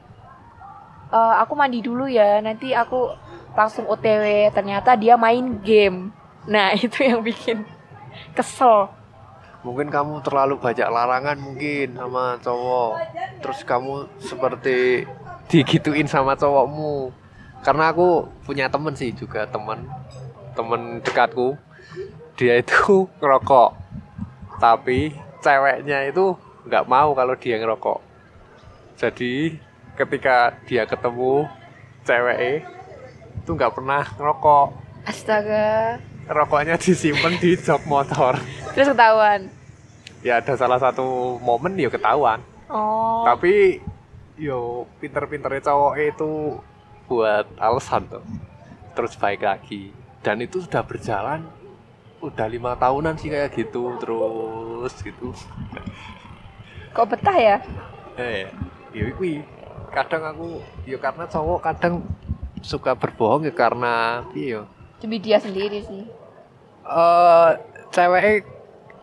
[1.11, 3.11] eh, aku mandi dulu ya nanti aku
[3.59, 6.15] langsung OTW ternyata dia main game.
[6.47, 7.67] Nah itu yang bikin
[8.39, 8.87] kesel.
[9.63, 12.93] Mungkin kamu terlalu banyak larangan mungkin sama cowok.
[13.43, 15.07] Terus kamu seperti
[15.47, 17.22] digituin sama cowokmu
[17.63, 19.87] karena aku punya temen sih juga temen.
[20.59, 21.55] Temen dekatku.
[22.35, 23.71] Dia itu ngerokok.
[24.59, 26.35] Tapi ceweknya itu
[26.67, 27.99] nggak mau kalau dia ngerokok.
[28.99, 29.59] Jadi
[29.95, 31.47] ketika dia ketemu
[32.03, 32.67] cewek
[33.43, 34.69] itu nggak pernah ngerokok.
[35.07, 35.99] Astaga.
[36.31, 38.39] Rokoknya disimpan di jok motor.
[38.75, 39.51] Terus ketahuan?
[40.23, 42.39] Ya ada salah satu momen ya ketahuan.
[42.71, 43.27] Oh.
[43.27, 43.83] Tapi
[44.39, 46.63] yo pinter-pinternya cowok itu
[47.13, 48.25] buat alasan tuh
[48.97, 49.93] terus baik lagi.
[50.25, 51.45] Dan itu sudah berjalan
[52.23, 55.35] udah lima tahunan sih kayak gitu terus gitu.
[56.95, 57.57] Kok betah ya?
[58.17, 58.49] Eh
[58.97, 59.45] ya iki
[59.93, 62.01] kadang aku ya karena cowok kadang
[62.65, 64.65] suka berbohong ya karena iya
[65.03, 66.07] demi dia sendiri sih.
[66.87, 67.51] Eh
[67.91, 68.47] cewek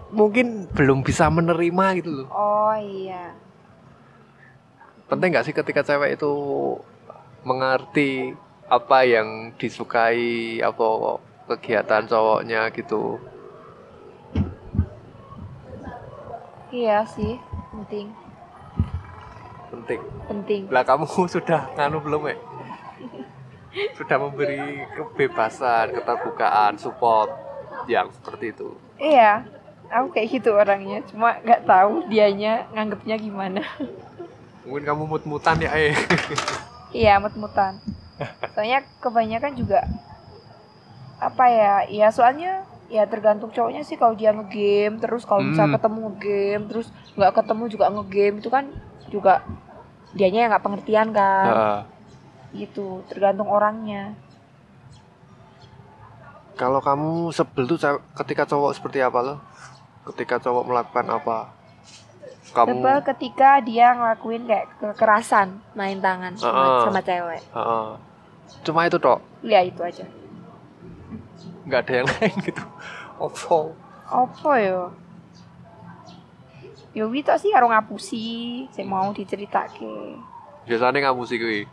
[0.09, 2.27] mungkin belum bisa menerima gitu loh.
[2.31, 3.35] Oh iya.
[5.11, 6.31] Penting nggak sih ketika cewek itu
[7.43, 8.35] mengerti
[8.69, 11.17] apa yang disukai apa
[11.49, 13.17] kegiatan cowoknya gitu.
[16.69, 17.41] Iya sih
[17.73, 18.13] penting.
[19.73, 20.01] Penting.
[20.29, 20.61] Penting.
[20.69, 22.37] Lah kamu sudah nganu belum ya
[23.95, 27.29] sudah memberi kebebasan keterbukaan support
[27.85, 28.69] yang seperti itu.
[28.97, 29.45] Iya
[29.89, 31.01] aku kayak gitu orangnya.
[31.09, 33.61] Cuma nggak tahu dianya nganggapnya gimana.
[34.65, 35.93] Mungkin kamu mut-mutan ya eh
[36.93, 37.79] iya mut-mutan.
[38.53, 39.85] Soalnya kebanyakan juga
[41.19, 45.67] apa ya ya soalnya ya tergantung cowoknya sih kalau dia ngegame terus kalau Hmm.
[45.75, 46.87] ketemu ngegame terus
[47.19, 48.65] nggak ketemu juga ngegame itu kan
[49.11, 49.43] juga
[50.15, 51.53] dianya yang nggak pengertian kan.
[51.53, 51.81] Nah,
[52.55, 54.15] gitu tergantung orangnya.
[56.57, 57.79] Kalau kamu sebel tuh
[58.19, 59.35] ketika cowok seperti apa lo?
[60.09, 61.37] Ketika cowok melakukan apa
[62.51, 66.81] kamu sebel ketika dia ngelakuin kayak kekerasan main tangan sama, Heeh.
[66.85, 67.41] sama cewek.
[67.53, 67.87] Heeh.
[68.65, 69.19] cuma itu tok.
[69.45, 70.05] Ya itu aja.
[71.65, 72.63] Nggak ada yang lain gitu.
[73.17, 73.77] Opo?
[74.09, 74.81] Apa yo?
[76.89, 78.25] Yo itu sih karo ngapusi
[78.73, 80.17] saya mau diceritake
[80.65, 81.65] biasanya ngamu sih gue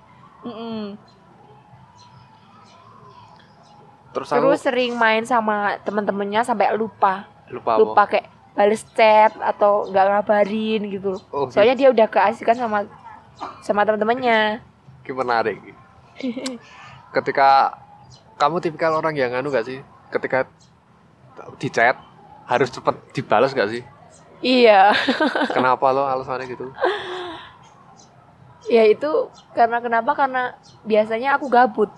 [0.45, 0.97] Mm-mm.
[4.13, 7.29] terus aku terus sering main sama temen-temennya sampai lupa.
[7.53, 12.89] Lupa, lupa kayak bales chat atau nggak ngabarin gitu Oh, soalnya dia udah keasikan sama
[13.61, 14.65] sama temen-temennya.
[15.05, 15.61] Ini menarik.
[17.17, 17.77] Ketika
[18.41, 19.85] kamu tipikal orang yang anu gak sih?
[20.09, 20.49] Ketika
[21.61, 22.01] di chat
[22.49, 23.85] harus cepet dibalas gak sih?
[24.41, 24.97] iya.
[25.57, 26.73] Kenapa lo alasannya gitu?
[28.67, 30.17] ya itu karena kenapa?
[30.17, 31.93] Karena biasanya aku gabut.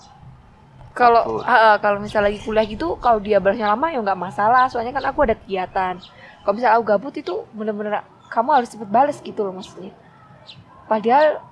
[0.93, 4.67] Kalau ah, kalau misal lagi kuliah gitu kalau dia balasnya lama ya nggak masalah.
[4.67, 5.97] Soalnya kan aku ada kegiatan
[6.49, 8.01] kalau misal aku gabut itu bener-bener
[8.33, 9.93] kamu harus cepet balas gitu loh maksudnya.
[10.89, 11.45] Padahal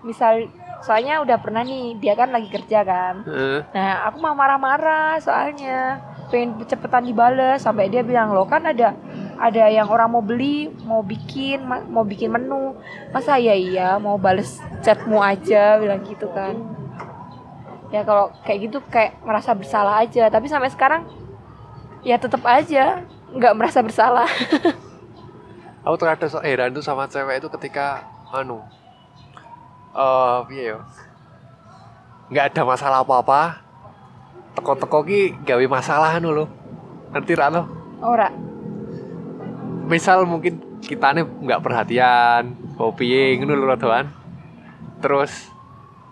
[0.00, 0.48] misal
[0.80, 3.28] soalnya udah pernah nih dia kan lagi kerja kan.
[3.28, 6.00] Eh, nah aku mah marah-marah soalnya.
[6.32, 8.96] Pengen cepetan dibales sampai dia bilang lo kan ada
[9.36, 12.72] ada yang orang mau beli mau bikin ma- mau bikin menu.
[13.12, 16.56] Masa ya iya mau bales chatmu aja bilang gitu kan.
[17.92, 20.32] Ya kalau kayak gitu kayak merasa bersalah aja.
[20.32, 21.04] Tapi sampai sekarang
[22.00, 24.28] ya tetap aja nggak merasa bersalah
[25.86, 28.62] aku so heran tuh sama cewek itu ketika anu
[29.92, 30.78] eh piye yo?
[32.32, 33.60] nggak ada masalah apa-apa
[34.56, 36.44] teko-teko ki gawe masalah anu lo
[37.12, 37.68] ngerti ra lo
[38.00, 38.28] ora
[39.88, 44.06] misal mungkin kita nih nggak perhatian mau piye ngono lho rodoan
[45.02, 45.50] terus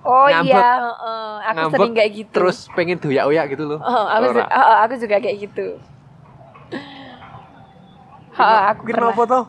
[0.04, 0.50] oh Ngambek.
[0.50, 1.30] iya heeh.
[1.40, 5.16] aku Ngambek, sering kayak gitu terus pengen doyak-oyak gitu loh Oh, aku, oh, aku juga
[5.22, 5.78] kayak gitu.
[8.40, 9.12] Ha, aku pernah.
[9.12, 9.44] kenapa tuh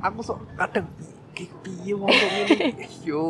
[0.00, 0.86] aku sok kadang
[1.36, 2.56] piye wong ngene?
[3.08, 3.24] Yo.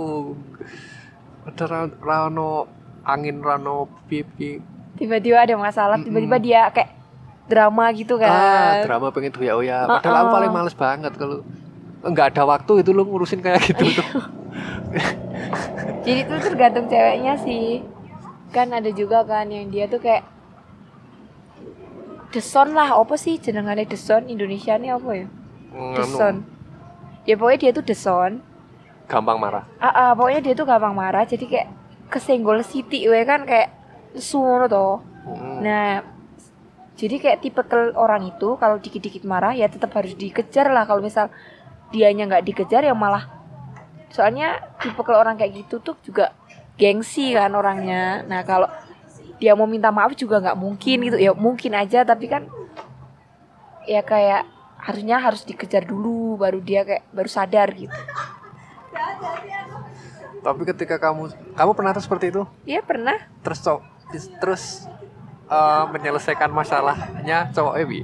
[1.46, 2.66] Ada ra- rano
[3.02, 4.62] angin rano pipi.
[4.94, 6.90] Tiba-tiba ada masalah, tiba-tiba dia kayak
[7.50, 8.86] drama gitu ah kan.
[8.86, 11.42] drama pengen doyak-oyak padahal aku paling males banget kalau
[12.06, 14.06] nggak ada waktu itu lo ngurusin kayak gitu tuh.
[16.06, 17.82] Jadi itu tergantung ceweknya sih.
[18.50, 20.22] Kan ada juga kan yang dia tuh kayak
[22.30, 25.26] Deson lah, apa sih jenengannya Deson Indonesia nih apa ya?
[25.98, 26.46] Deson.
[27.26, 28.32] Ya pokoknya dia tuh Deson.
[29.10, 31.68] gampang marah Ah, ah, pokoknya dia tuh gampang marah jadi kayak
[32.14, 33.74] kesenggol Siti we kan kayak
[34.14, 35.02] nesu ngono toh.
[35.26, 35.58] Mm.
[35.66, 35.90] Nah,
[36.94, 40.86] jadi kayak tipe ke orang itu kalau dikit-dikit marah ya tetap harus dikejar lah.
[40.86, 41.26] Kalau misal
[41.90, 43.26] dianya nggak dikejar ya malah
[44.14, 46.30] soalnya tipe ke orang kayak gitu tuh juga
[46.78, 48.22] gengsi kan orangnya.
[48.30, 48.70] Nah kalau
[49.40, 52.44] dia mau minta maaf juga nggak mungkin gitu ya mungkin aja tapi kan
[53.82, 54.44] ya kayak
[54.78, 57.92] harusnya harus dikejar dulu baru dia kayak baru sadar gitu.
[60.40, 63.16] tapi ketika kamu kamu pernah tuh seperti itu Iya pernah.
[63.40, 63.80] terus cowok
[64.38, 64.88] terus
[65.46, 68.00] eh, menyelesaikan masalahnya cowok Ebi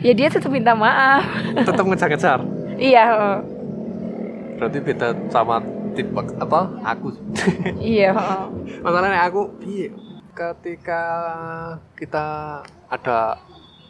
[0.00, 1.24] Ya dia tetap minta maaf.
[1.58, 2.38] tetap ngejar-ngejar
[2.76, 3.02] iya.
[3.04, 3.36] heeh.
[4.54, 5.58] berarti beda sama
[5.92, 7.18] tipe apa aku
[7.76, 8.10] Iya.
[8.12, 8.44] heeh.
[8.80, 9.90] masalahnya aku piye
[10.34, 11.02] ketika
[11.94, 12.26] kita
[12.90, 13.38] ada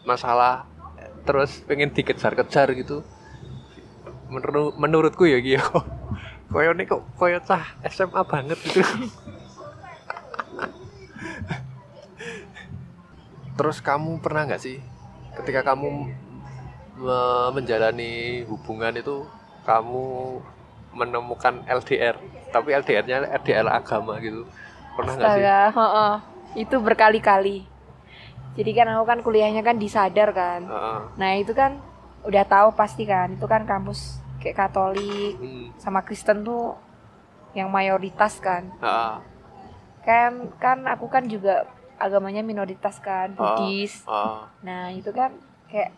[0.05, 0.69] masalah
[1.25, 3.01] terus pengen dikejar-kejar gitu
[4.29, 5.65] menurut menurutku ya gitu
[6.53, 8.85] koyo ini kok koyo cah SMA banget gitu.
[13.55, 14.83] Terus kamu pernah nggak sih
[15.39, 16.11] ketika kamu
[16.99, 19.27] me- menjalani hubungan itu
[19.63, 20.39] kamu
[20.95, 22.19] menemukan LDR
[22.51, 24.47] tapi LDR-nya LDR agama gitu
[24.95, 25.43] pernah nggak sih?
[25.47, 26.34] Astaga.
[26.55, 27.67] Itu berkali-kali.
[28.55, 30.63] Jadi kan aku kan kuliahnya kan di Sadar kan.
[30.67, 31.01] Heeh.
[31.19, 31.79] Nah, itu kan
[32.25, 36.79] udah tahu pasti kan, itu kan kampus kayak Katolik Hmm, sama Kristen tuh
[37.53, 38.71] yang mayoritas kan.
[38.81, 39.15] heeh.
[40.05, 41.65] kan kan aku kan juga
[41.97, 43.33] agamanya minoritas kan.
[43.33, 45.33] Buddhis Ah, nah itu kan
[45.73, 45.97] kayak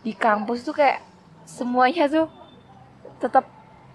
[0.00, 1.04] di kampus tuh kayak
[1.44, 2.28] semuanya tuh
[3.20, 3.44] tetap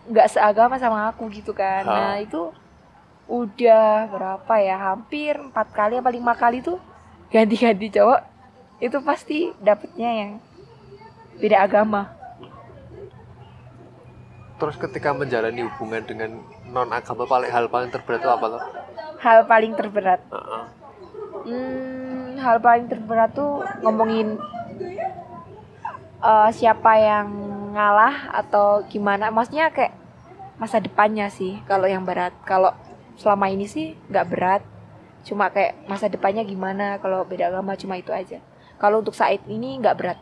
[0.05, 1.89] nggak seagama sama aku gitu kan Ah.
[1.89, 2.53] nah itu
[3.29, 6.81] udah berapa ya hampir empat kali apa lima kali tuh
[7.29, 8.21] ganti-ganti cowok
[8.81, 10.31] itu pasti dapetnya yang
[11.37, 12.09] beda agama
[14.57, 16.41] terus ketika menjalani hubungan dengan
[16.73, 18.63] non agama paling hal paling terberat itu apa loh?
[19.21, 20.63] hal paling terberat Heeh.
[21.39, 24.35] Hmm, hal paling terberat tuh ngomongin
[26.19, 27.27] eh, siapa yang
[27.71, 29.31] ngalah atau gimana.
[29.31, 29.95] Maksudnya kayak
[30.59, 32.35] masa depannya sih kalau yang berat.
[32.43, 32.75] Kalau
[33.19, 34.63] selama ini sih nggak berat.
[35.27, 38.39] Cuma kayak masa depannya gimana kalau beda agama cuma itu aja.
[38.79, 40.19] Kalau untuk saat ini nggak berat.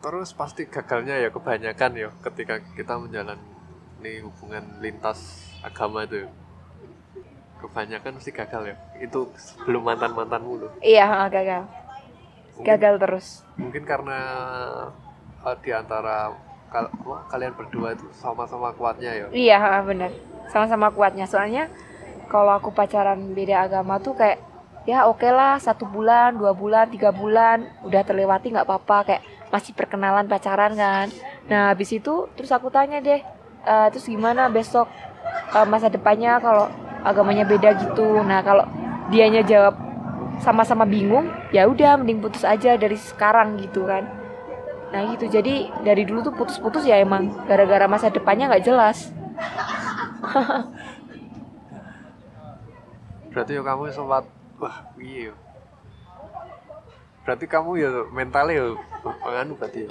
[0.00, 6.30] Terus pasti gagalnya ya kebanyakan ya ketika kita menjalani hubungan lintas agama itu.
[7.60, 8.76] Kebanyakan mesti gagal ya.
[8.96, 10.72] Itu sebelum mantan-mantanmu loh.
[10.80, 11.68] Iya, gagal.
[12.56, 13.26] Mungkin, Gagal terus.
[13.60, 14.18] mungkin karena
[15.44, 16.32] uh, di antara
[16.72, 16.92] kal-
[17.28, 19.26] kalian berdua itu sama-sama kuatnya ya.
[19.28, 20.08] Iya, ha, bener.
[20.48, 21.28] Sama-sama kuatnya.
[21.28, 21.68] Soalnya
[22.30, 24.38] kalau aku pacaran beda agama tuh kayak
[24.88, 29.74] ya oke lah satu bulan, dua bulan, tiga bulan udah terlewati nggak apa-apa kayak masih
[29.74, 31.10] perkenalan pacaran kan.
[31.50, 33.20] Nah habis itu terus aku tanya deh,
[33.66, 34.86] "Eh, terus gimana besok
[35.50, 36.70] eh, masa depannya kalau
[37.04, 38.22] agamanya beda gitu.
[38.22, 38.64] Nah kalau
[39.10, 39.74] dianya jawab
[40.40, 44.06] sama-sama bingung, ya udah mending putus aja dari sekarang gitu kan.
[44.94, 49.10] Nah gitu jadi dari dulu tuh putus-putus ya emang gara-gara masa depannya nggak jelas.
[53.30, 54.24] Berarti ya kamu sempat
[54.58, 55.32] wah iya.
[57.22, 58.66] Berarti kamu ya mentalnya ya
[59.22, 59.90] penganu berarti ya.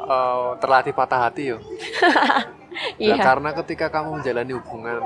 [0.00, 1.52] Eh, terlatih patah hati.
[1.52, 1.58] Ya,
[2.96, 3.18] Iya.
[3.20, 5.02] karena ketika kamu menjalani hubungan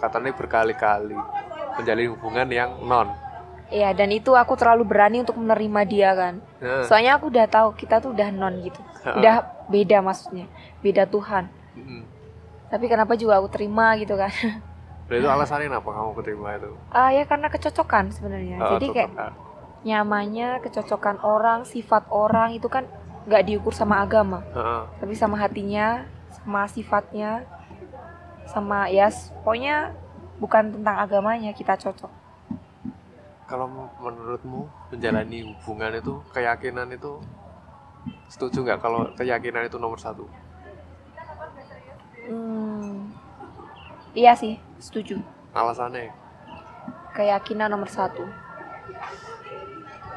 [0.00, 1.14] katanya berkali-kali
[1.76, 3.08] menjalani hubungan yang non.
[3.70, 6.34] Iya, dan itu aku terlalu berani untuk menerima dia kan.
[6.58, 8.80] Nah, Soalnya aku udah tahu kita tuh udah non gitu.
[9.06, 10.50] Udah beda maksudnya.
[10.82, 11.46] Beda Tuhan.
[11.78, 12.02] mm.
[12.66, 14.30] Tapi kenapa juga aku terima gitu kan.
[15.10, 16.70] Nah, itu alasannya kenapa kamu keterima itu?
[16.94, 18.56] Ah ya karena kecocokan sebenarnya.
[18.62, 19.32] Oh, Jadi kayak cocokan.
[19.82, 22.86] nyamannya, kecocokan orang, sifat orang itu kan
[23.26, 24.82] nggak diukur sama agama, Heeh.
[25.02, 27.42] tapi sama hatinya, sama sifatnya,
[28.46, 29.10] sama ya
[29.42, 29.92] pokoknya
[30.38, 32.08] bukan tentang agamanya kita cocok.
[33.50, 33.66] Kalau
[33.98, 37.18] menurutmu menjalani hubungan itu keyakinan itu
[38.30, 40.30] setuju nggak kalau keyakinan itu nomor satu?
[42.30, 43.10] Hmm,
[44.14, 45.18] iya sih, setuju.
[45.50, 46.20] Alasannya?
[47.14, 48.24] keyakinan nomor satu.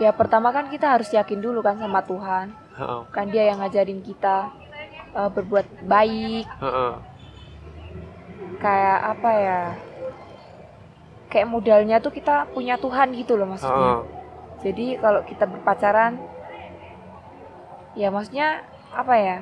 [0.02, 2.54] Ya pertama kan kita harus yakin dulu kan sama Tuhan.
[2.74, 3.02] Heeh.
[3.14, 4.50] Kan dia yang ngajarin kita
[5.14, 6.46] eh, berbuat baik.
[6.48, 6.94] Heeh.
[8.58, 9.62] Kayak apa ya?
[11.30, 14.06] Kayak modalnya tuh kita punya Tuhan gitu loh maksudnya.
[14.64, 16.16] Jadi kalau kita berpacaran,
[18.00, 18.64] ya maksudnya
[18.96, 19.38] apa ya?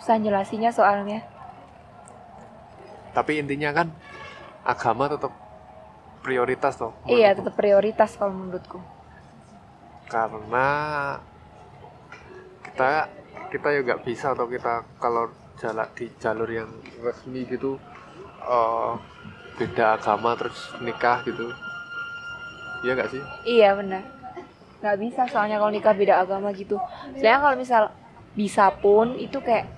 [0.00, 1.22] Susah jelasinnya soalnya.
[3.16, 3.88] Tapi intinya kan
[4.60, 5.32] agama tetap
[6.20, 6.92] prioritas toh.
[7.08, 8.76] Iya tetap prioritas kalau menurutku.
[10.04, 10.68] Karena
[12.60, 13.08] kita
[13.48, 16.68] kita ya nggak bisa atau kita kalau jalan di jalur yang
[17.00, 17.80] resmi gitu
[18.44, 18.92] eh,
[19.56, 21.48] beda agama terus nikah gitu.
[22.84, 23.22] Iya nggak sih?
[23.48, 24.04] Iya benar.
[24.84, 26.76] Nggak bisa soalnya kalau nikah beda agama gitu.
[27.16, 27.82] Soalnya kalau misal
[28.36, 29.72] bisa pun itu kayak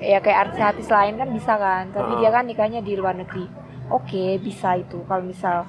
[0.00, 1.84] ya kayak artis-artis lain kan bisa kan.
[1.92, 2.20] Tapi Heeh.
[2.24, 3.46] dia kan nikahnya di luar negeri.
[3.88, 5.02] Oke bisa itu.
[5.06, 5.68] Kalau misal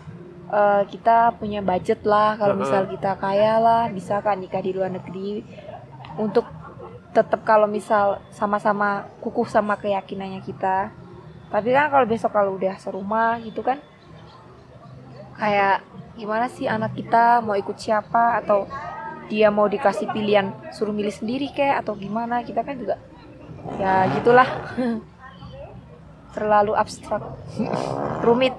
[0.52, 2.36] eh, kita punya budget lah.
[2.36, 2.64] Kalau Heeh.
[2.64, 5.44] misal kita kaya lah bisa kan nikah di luar negeri.
[6.18, 6.46] Untuk
[7.14, 10.92] tetap kalau misal sama-sama kukuh sama keyakinannya kita.
[11.48, 13.80] Tapi kan kalau besok kalau udah serumah gitu kan
[15.38, 15.86] kayak
[16.18, 18.66] gimana sih anak kita mau ikut siapa atau
[19.30, 22.98] dia mau dikasih pilihan suruh milih sendiri kayak atau gimana kita kan juga
[23.78, 24.50] ya gitulah
[26.34, 27.24] terlalu abstrak
[28.22, 28.54] rumit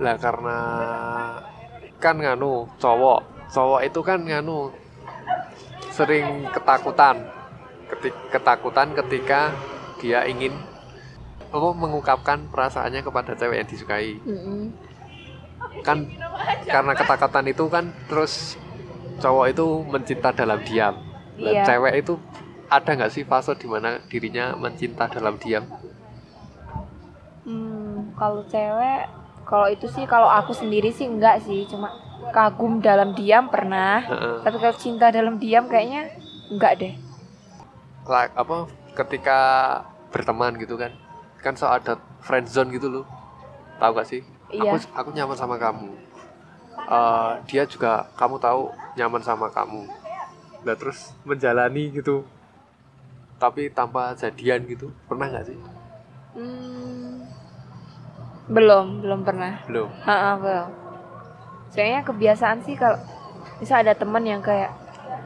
[0.00, 0.58] Lah karena
[2.00, 3.20] kan nganu cowok,
[3.52, 4.72] cowok itu kan nganu
[5.92, 7.28] sering ketakutan,
[7.92, 9.52] Keti- ketakutan ketika
[10.00, 10.56] dia ingin
[11.52, 14.16] apa mengungkapkan perasaannya kepada cewek yang disukai.
[14.24, 14.72] Mm-mm.
[15.84, 16.08] Kan
[16.64, 18.56] karena ketakutan itu kan terus
[19.20, 20.96] cowok itu mencinta dalam diam.
[21.40, 21.64] Dan Iya.
[21.64, 22.14] cewek itu
[22.68, 25.64] ada nggak sih fase di mana dirinya mencinta dalam diam?
[27.42, 29.08] Hmm, kalau cewek
[29.48, 31.90] kalau itu sih kalau aku sendiri sih enggak sih cuma
[32.30, 34.44] kagum dalam diam pernah Heeh.
[34.44, 36.06] tapi kalau cinta dalam diam kayaknya
[36.52, 36.94] enggak deh
[38.06, 39.38] like apa ketika
[40.12, 40.92] berteman gitu kan
[41.40, 43.04] kan so ada friend zone gitu loh
[43.80, 44.20] tahu gak sih
[44.52, 44.76] Iya.
[44.76, 45.90] aku aku nyaman sama kamu
[46.80, 48.66] Eh, dia juga kamu tahu
[48.98, 49.86] nyaman sama kamu
[50.60, 52.24] nah terus menjalani gitu
[53.40, 55.58] tapi tanpa jadian gitu pernah nggak sih
[56.30, 57.26] Hmm,
[58.46, 59.58] belum, belum pernah.
[59.66, 60.68] belum Ha belum.
[61.74, 63.02] Soalnya kebiasaan sih kalau
[63.58, 64.70] misal ada teman yang kayak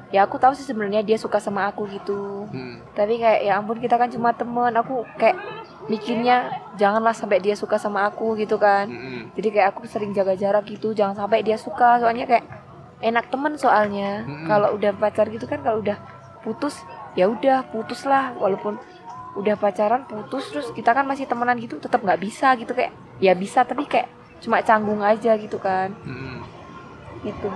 [0.08, 2.48] ya aku tahu sih sebenarnya dia suka sama aku gitu.
[2.48, 2.96] hmm.
[2.96, 4.72] Tapi kayak ya ampun kita kan cuma temen.
[4.80, 5.36] Aku kayak
[5.84, 6.48] mikirnya
[6.80, 8.88] janganlah sampai dia suka sama aku gitu kan.
[8.88, 9.28] Mm-mm.
[9.36, 12.00] Jadi kayak aku sering jaga jarak gitu, jangan sampai dia suka.
[12.00, 12.48] Soalnya kayak
[13.00, 14.22] enak temen soalnya.
[14.26, 14.46] Mm-mm.
[14.46, 15.98] Kalau udah pacar gitu kan kalau udah
[16.44, 16.78] putus
[17.14, 18.76] ya udah putus lah walaupun
[19.34, 22.74] udah pacaran putus terus kita kan masih temenan gitu tetap nggak bisa gitu.
[22.76, 24.10] Kayak ya bisa tapi kayak
[24.44, 25.94] cuma canggung aja gitu kan.
[26.04, 26.44] Mm-mm.
[27.24, 27.48] gitu.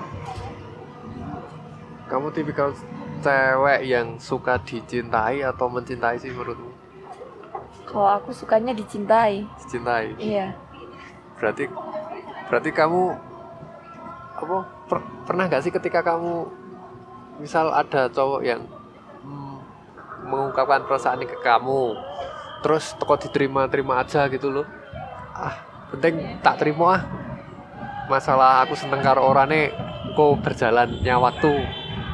[2.09, 2.72] Kamu tipikal
[3.20, 6.72] cewek yang suka dicintai atau mencintai sih menurutmu?
[7.84, 9.45] Kalau aku sukanya dicintai.
[9.61, 10.16] Dicintai?
[10.16, 10.57] Iya.
[11.36, 11.68] Berarti
[12.49, 13.27] berarti kamu
[14.39, 16.47] apa per- pernah nggak sih ketika kamu
[17.43, 18.62] misal ada cowok yang
[19.22, 19.59] hmm,
[20.26, 21.95] mengungkapkan perasaan ke kamu
[22.62, 24.66] terus toko diterima terima aja gitu loh?
[25.34, 25.55] Ah
[25.95, 27.03] penting tak terima ah.
[28.09, 29.70] Masalah aku seneng karo orane
[30.16, 31.53] kok berjalannya waktu.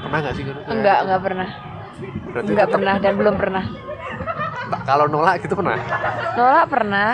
[0.05, 0.61] Pernah nggak sih gitu?
[0.69, 1.49] enggak enggak pernah.
[2.35, 3.65] Berarti enggak pernah dan belum pernah.
[4.85, 5.79] Kalau nolak gitu pernah?
[6.35, 7.11] Nolak pernah.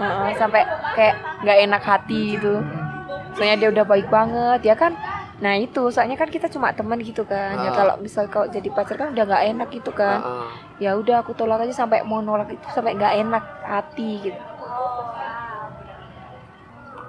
[0.00, 0.62] Heeh, sampai
[0.96, 1.14] kayak
[1.44, 2.58] nggak enak hati gitu
[3.32, 4.92] soalnya dia udah baik banget ya kan
[5.36, 7.74] nah itu soalnya kan kita cuma teman gitu kan ya Ah.
[7.74, 10.48] kalau misal kalau jadi pacar kan udah nggak enak gitu kan Heeh.
[10.78, 14.40] ya udah aku tolak aja sampai mau nolak itu sampai nggak enak hati gitu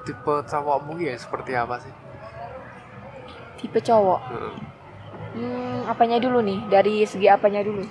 [0.02, 1.94] tipe cowokmu ya seperti apa sih
[3.58, 4.56] tipe cowok Heeh.
[5.36, 7.84] hmm, apanya dulu nih dari segi apanya dulu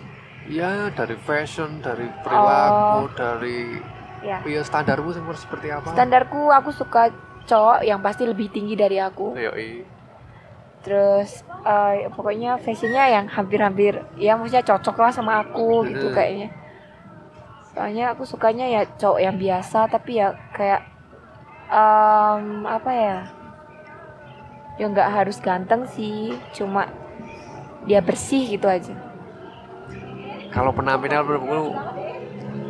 [0.51, 3.13] Ya dari fashion, dari perilaku, Oh.
[3.13, 3.77] dari
[4.21, 5.93] ya ya standarmu seperti apa?
[5.93, 7.13] standarku aku suka
[7.51, 9.83] cowok yang pasti lebih tinggi dari aku Yoi.
[10.81, 16.15] terus eh, pokoknya fashionnya yang hampir-hampir ya maksudnya cocok lah sama aku gitu Hmm.
[16.15, 16.49] kayaknya
[17.71, 20.83] soalnya aku sukanya ya cowok yang biasa tapi ya kayak
[21.69, 23.19] em, apa ya
[24.75, 26.91] ya nggak harus ganteng sih cuma
[27.85, 28.95] dia bersih gitu aja
[30.51, 31.79] Kalau penampilan menurutmu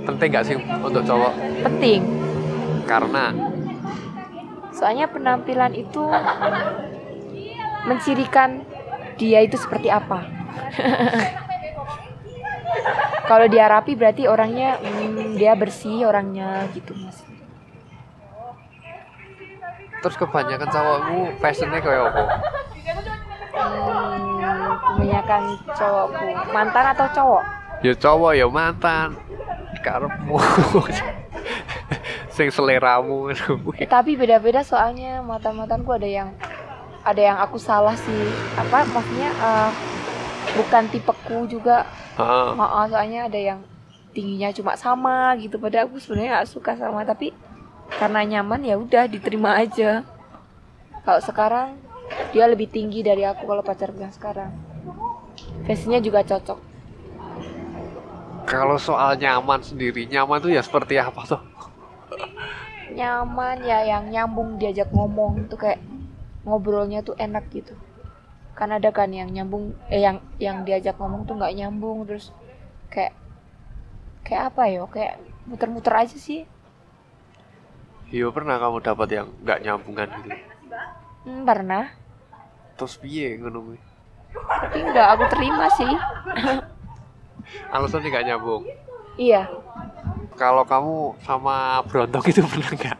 [0.05, 1.33] penting nggak sih untuk cowok?
[1.64, 2.01] penting
[2.85, 3.33] Karena
[4.81, 6.01] soalnya penampilan itu
[7.85, 8.64] mencirikan
[9.20, 10.24] dia itu seperti apa.
[13.28, 17.20] Kalau dia rapi berarti orangnya hmm, dia bersih orangnya gitu mas.
[20.01, 22.22] Terus kebanyakan cowokmu fashionnya kayak apa?
[23.53, 25.43] Hmm, kebanyakan
[25.76, 26.26] cowokku.
[26.57, 27.45] Mantan atau cowok?
[27.85, 29.16] Ya cowok ya mantan,
[29.85, 30.37] karepmu,
[32.41, 33.28] sing seleramu.
[33.95, 36.32] Tapi beda-beda soalnya mata-matanku ada yang
[37.05, 38.22] ada yang aku salah sih
[38.57, 39.70] apa maksudnya eh,
[40.57, 41.84] bukan tipeku juga
[42.20, 42.49] Heeh.
[42.53, 43.61] Maaf, soalnya ada yang
[44.12, 45.57] tingginya cuma sama gitu.
[45.57, 47.32] Padahal aku sebenarnya gak suka sama, tapi
[47.97, 50.05] karena nyaman ya udah diterima aja.
[51.01, 51.80] Kalau sekarang
[52.34, 54.53] dia lebih tinggi dari aku kalau pacar yang sekarang.
[55.64, 56.59] Fashionnya juga cocok.
[58.45, 61.41] Kalau soal nyaman sendiri, nyaman tuh ya seperti apa tuh?
[62.97, 65.80] Nyaman ya yang nyambung diajak ngomong tuh kayak
[66.43, 67.74] ngobrolnya tuh enak gitu.
[68.59, 72.34] Kan ada kan yang nyambung eh yang yang diajak ngomong tuh nggak nyambung terus
[72.91, 73.14] kayak
[74.26, 74.82] kayak apa ya?
[74.91, 75.14] Kayak
[75.47, 76.45] muter-muter aja sih.
[78.11, 80.30] Iya pernah kamu dapat yang nggak nyambungan gitu.
[81.24, 81.84] Hmm, pernah.
[82.74, 83.78] Terus piye ngono?
[84.30, 85.93] Tapi nggak aku terima sih.
[87.70, 88.62] Alasannya nggak nyambung.
[89.21, 89.53] Iya,
[90.41, 92.99] Kalau kamu sama Brontong itu pernah nggak?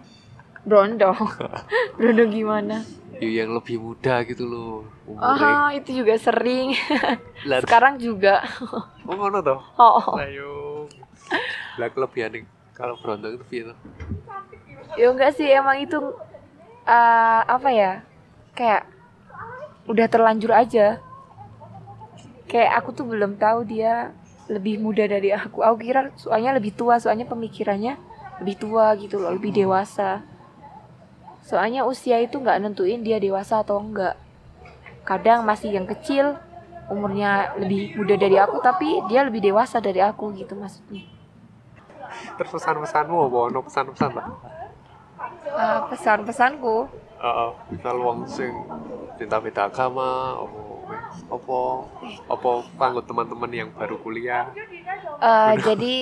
[0.69, 1.17] brondong.
[1.97, 2.85] brondong gimana?
[3.17, 5.49] Ya, yang lebih muda gitu loh umurnya.
[5.65, 6.77] Oh, itu juga sering.
[7.65, 8.45] Sekarang juga.
[9.09, 9.65] oh ngono toh?
[9.81, 10.85] Oh, Ayo.
[11.81, 12.45] Lah kelebihan
[12.77, 13.65] kalau Brontong itu piye
[15.01, 15.97] ya enggak sih emang itu
[16.85, 18.05] eh, apa ya?
[18.53, 18.85] Kayak
[19.89, 21.01] udah terlanjur aja.
[22.45, 24.13] Kayak aku tuh belum tahu dia
[24.51, 25.63] lebih muda dari aku.
[25.63, 27.95] Aku kira soalnya lebih tua, soalnya pemikirannya
[28.43, 30.27] lebih tua gitu loh, lebih dewasa.
[31.47, 34.19] Soalnya usia itu nggak nentuin dia dewasa atau enggak.
[35.07, 36.35] Kadang masih yang kecil,
[36.91, 41.07] umurnya lebih muda dari aku, tapi dia lebih dewasa dari aku gitu maksudnya.
[42.37, 44.27] Terus pesan-pesanmu apa ono pesan-pesan tak?
[45.51, 46.77] Eh, pesan-pesanku,
[47.21, 48.49] Heeh, misal wong sing
[49.21, 50.70] beda-beda agama, apa
[51.31, 51.59] apa
[52.27, 54.51] apa kanggo teman-teman yang baru kuliah.
[55.21, 55.95] eh, jadi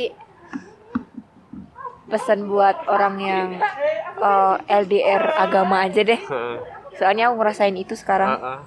[2.08, 3.48] pesan buat orang yang
[4.18, 6.20] eh, LDR agama aja deh.
[6.96, 8.40] Soalnya aku ngerasain itu sekarang.
[8.40, 8.58] Heeh.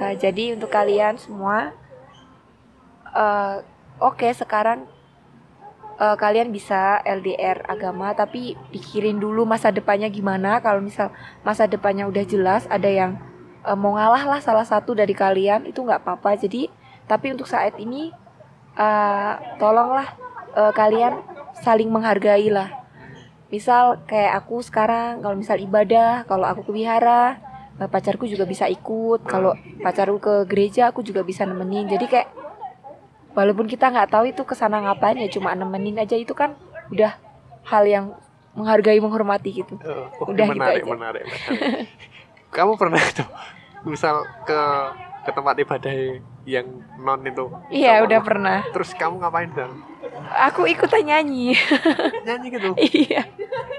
[0.00, 1.72] Nah, jadi untuk kalian semua,
[3.14, 3.56] eh,
[4.02, 4.84] oke sekarang
[6.00, 10.58] eh, kalian bisa LDR agama, tapi pikirin dulu masa depannya gimana.
[10.58, 11.14] Kalau misal
[11.46, 13.20] masa depannya udah jelas, ada yang
[13.62, 16.36] eh, mau ngalah lah salah satu dari kalian, itu nggak apa-apa.
[16.36, 16.68] Jadi,
[17.04, 18.12] tapi untuk saat ini,
[18.76, 20.08] eh, tolonglah
[20.50, 21.20] eh, kalian
[21.60, 22.68] saling menghargai lah.
[23.50, 27.38] Misal kayak aku sekarang, kalau misal ibadah, kalau aku ke wihara,
[27.80, 29.24] pacarku juga bisa ikut.
[29.24, 31.88] Kalau pacarku ke gereja, aku juga bisa nemenin.
[31.90, 32.28] Jadi kayak
[33.32, 36.54] walaupun kita nggak tahu itu ke sana ngapain ya cuma nemenin aja itu kan
[36.90, 37.14] udah
[37.62, 38.04] hal yang
[38.58, 40.90] menghargai menghormati gitu Oh, Udah gitu menarik, aja.
[40.90, 41.60] menarik, menarik.
[42.50, 43.22] Kamu pernah itu
[43.82, 44.60] misal ke
[45.20, 45.92] ke tempat ibadah
[46.44, 47.46] yang non itu?
[47.70, 48.20] iya udah Allah.
[48.22, 49.70] pernah Terus kamu ngapain dan
[50.32, 51.54] aku ikutan nyanyi
[52.26, 52.70] nyanyi gitu?
[52.76, 53.22] iya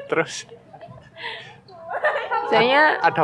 [0.08, 0.46] Terus
[2.48, 3.22] soalnya ada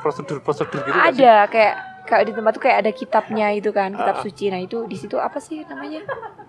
[0.00, 4.16] prosedur prosedur gitu ada kayak kayak di tempat tuh kayak ada kitabnya itu kan kitab
[4.16, 4.22] Ah.
[4.22, 6.00] suci nah itu di situ apa sih namanya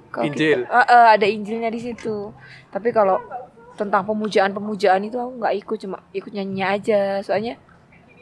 [0.09, 0.63] Kalau Injil.
[0.63, 2.31] kita- Eh, eh, ada injilnya di situ
[2.67, 3.19] tapi kalau
[3.73, 7.55] tentang pemujaan pemujaan itu aku nggak ikut cuma ikut nyanyinya aja soalnya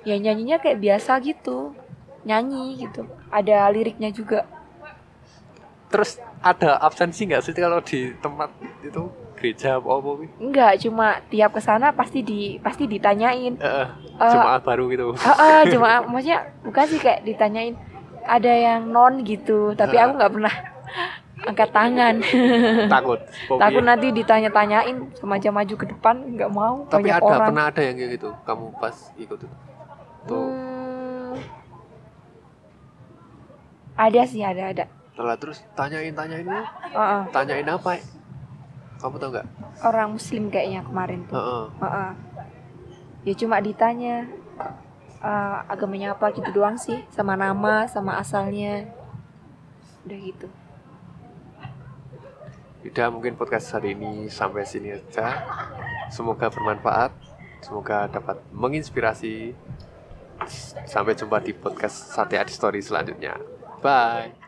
[0.03, 1.75] ya nyanyinya kayak biasa gitu
[2.23, 4.45] nyanyi gitu ada liriknya juga
[5.89, 8.53] Terus ada absensi nggak sih kalau di tempat
[8.85, 10.09] itu gereja apa apa?
[10.37, 13.57] Enggak, cuma tiap ke sana pasti di pasti ditanyain.
[13.57, 13.87] Eh,
[14.21, 15.17] Eh, jemaat baru gitu.
[15.17, 17.73] Heeh, cuma maksudnya bukan sih kayak ditanyain
[18.21, 20.55] ada yang non gitu, tapi aku nggak pernah
[21.41, 22.15] angkat tangan.
[22.93, 23.19] Takut.
[23.49, 23.61] fobia.
[23.65, 27.49] Takut nanti ditanya-tanyain semacam maju ke depan nggak mau Tapi ada orang.
[27.49, 28.29] pernah ada yang kayak gitu.
[28.45, 29.55] Kamu pas ikut itu.
[30.27, 30.51] Tuh.
[30.51, 31.35] Hmm,
[33.95, 34.85] ada sih, ada ada.
[35.39, 36.63] Terus tanyain tanyain itu,
[36.95, 37.99] Heeh, tanyain apa?
[37.99, 38.03] ya?
[38.99, 39.47] Kamu tahu nggak?
[39.79, 41.35] orang muslim kayaknya kemarin tuh.
[41.39, 41.65] Heeh.
[41.83, 42.11] Heeh.
[43.27, 44.27] Ya cuma ditanya
[45.19, 48.87] eh, agamanya apa gitu doang sih, sama nama, sama asalnya.
[50.07, 50.47] Udah gitu.
[52.79, 55.43] Udah mungkin podcast hari ini sampai sini aja.
[56.07, 57.11] Semoga bermanfaat.
[57.59, 59.51] Semoga dapat menginspirasi.
[60.87, 63.35] Sampai jumpa di podcast Sate Adi Story selanjutnya.
[63.83, 64.38] Bye.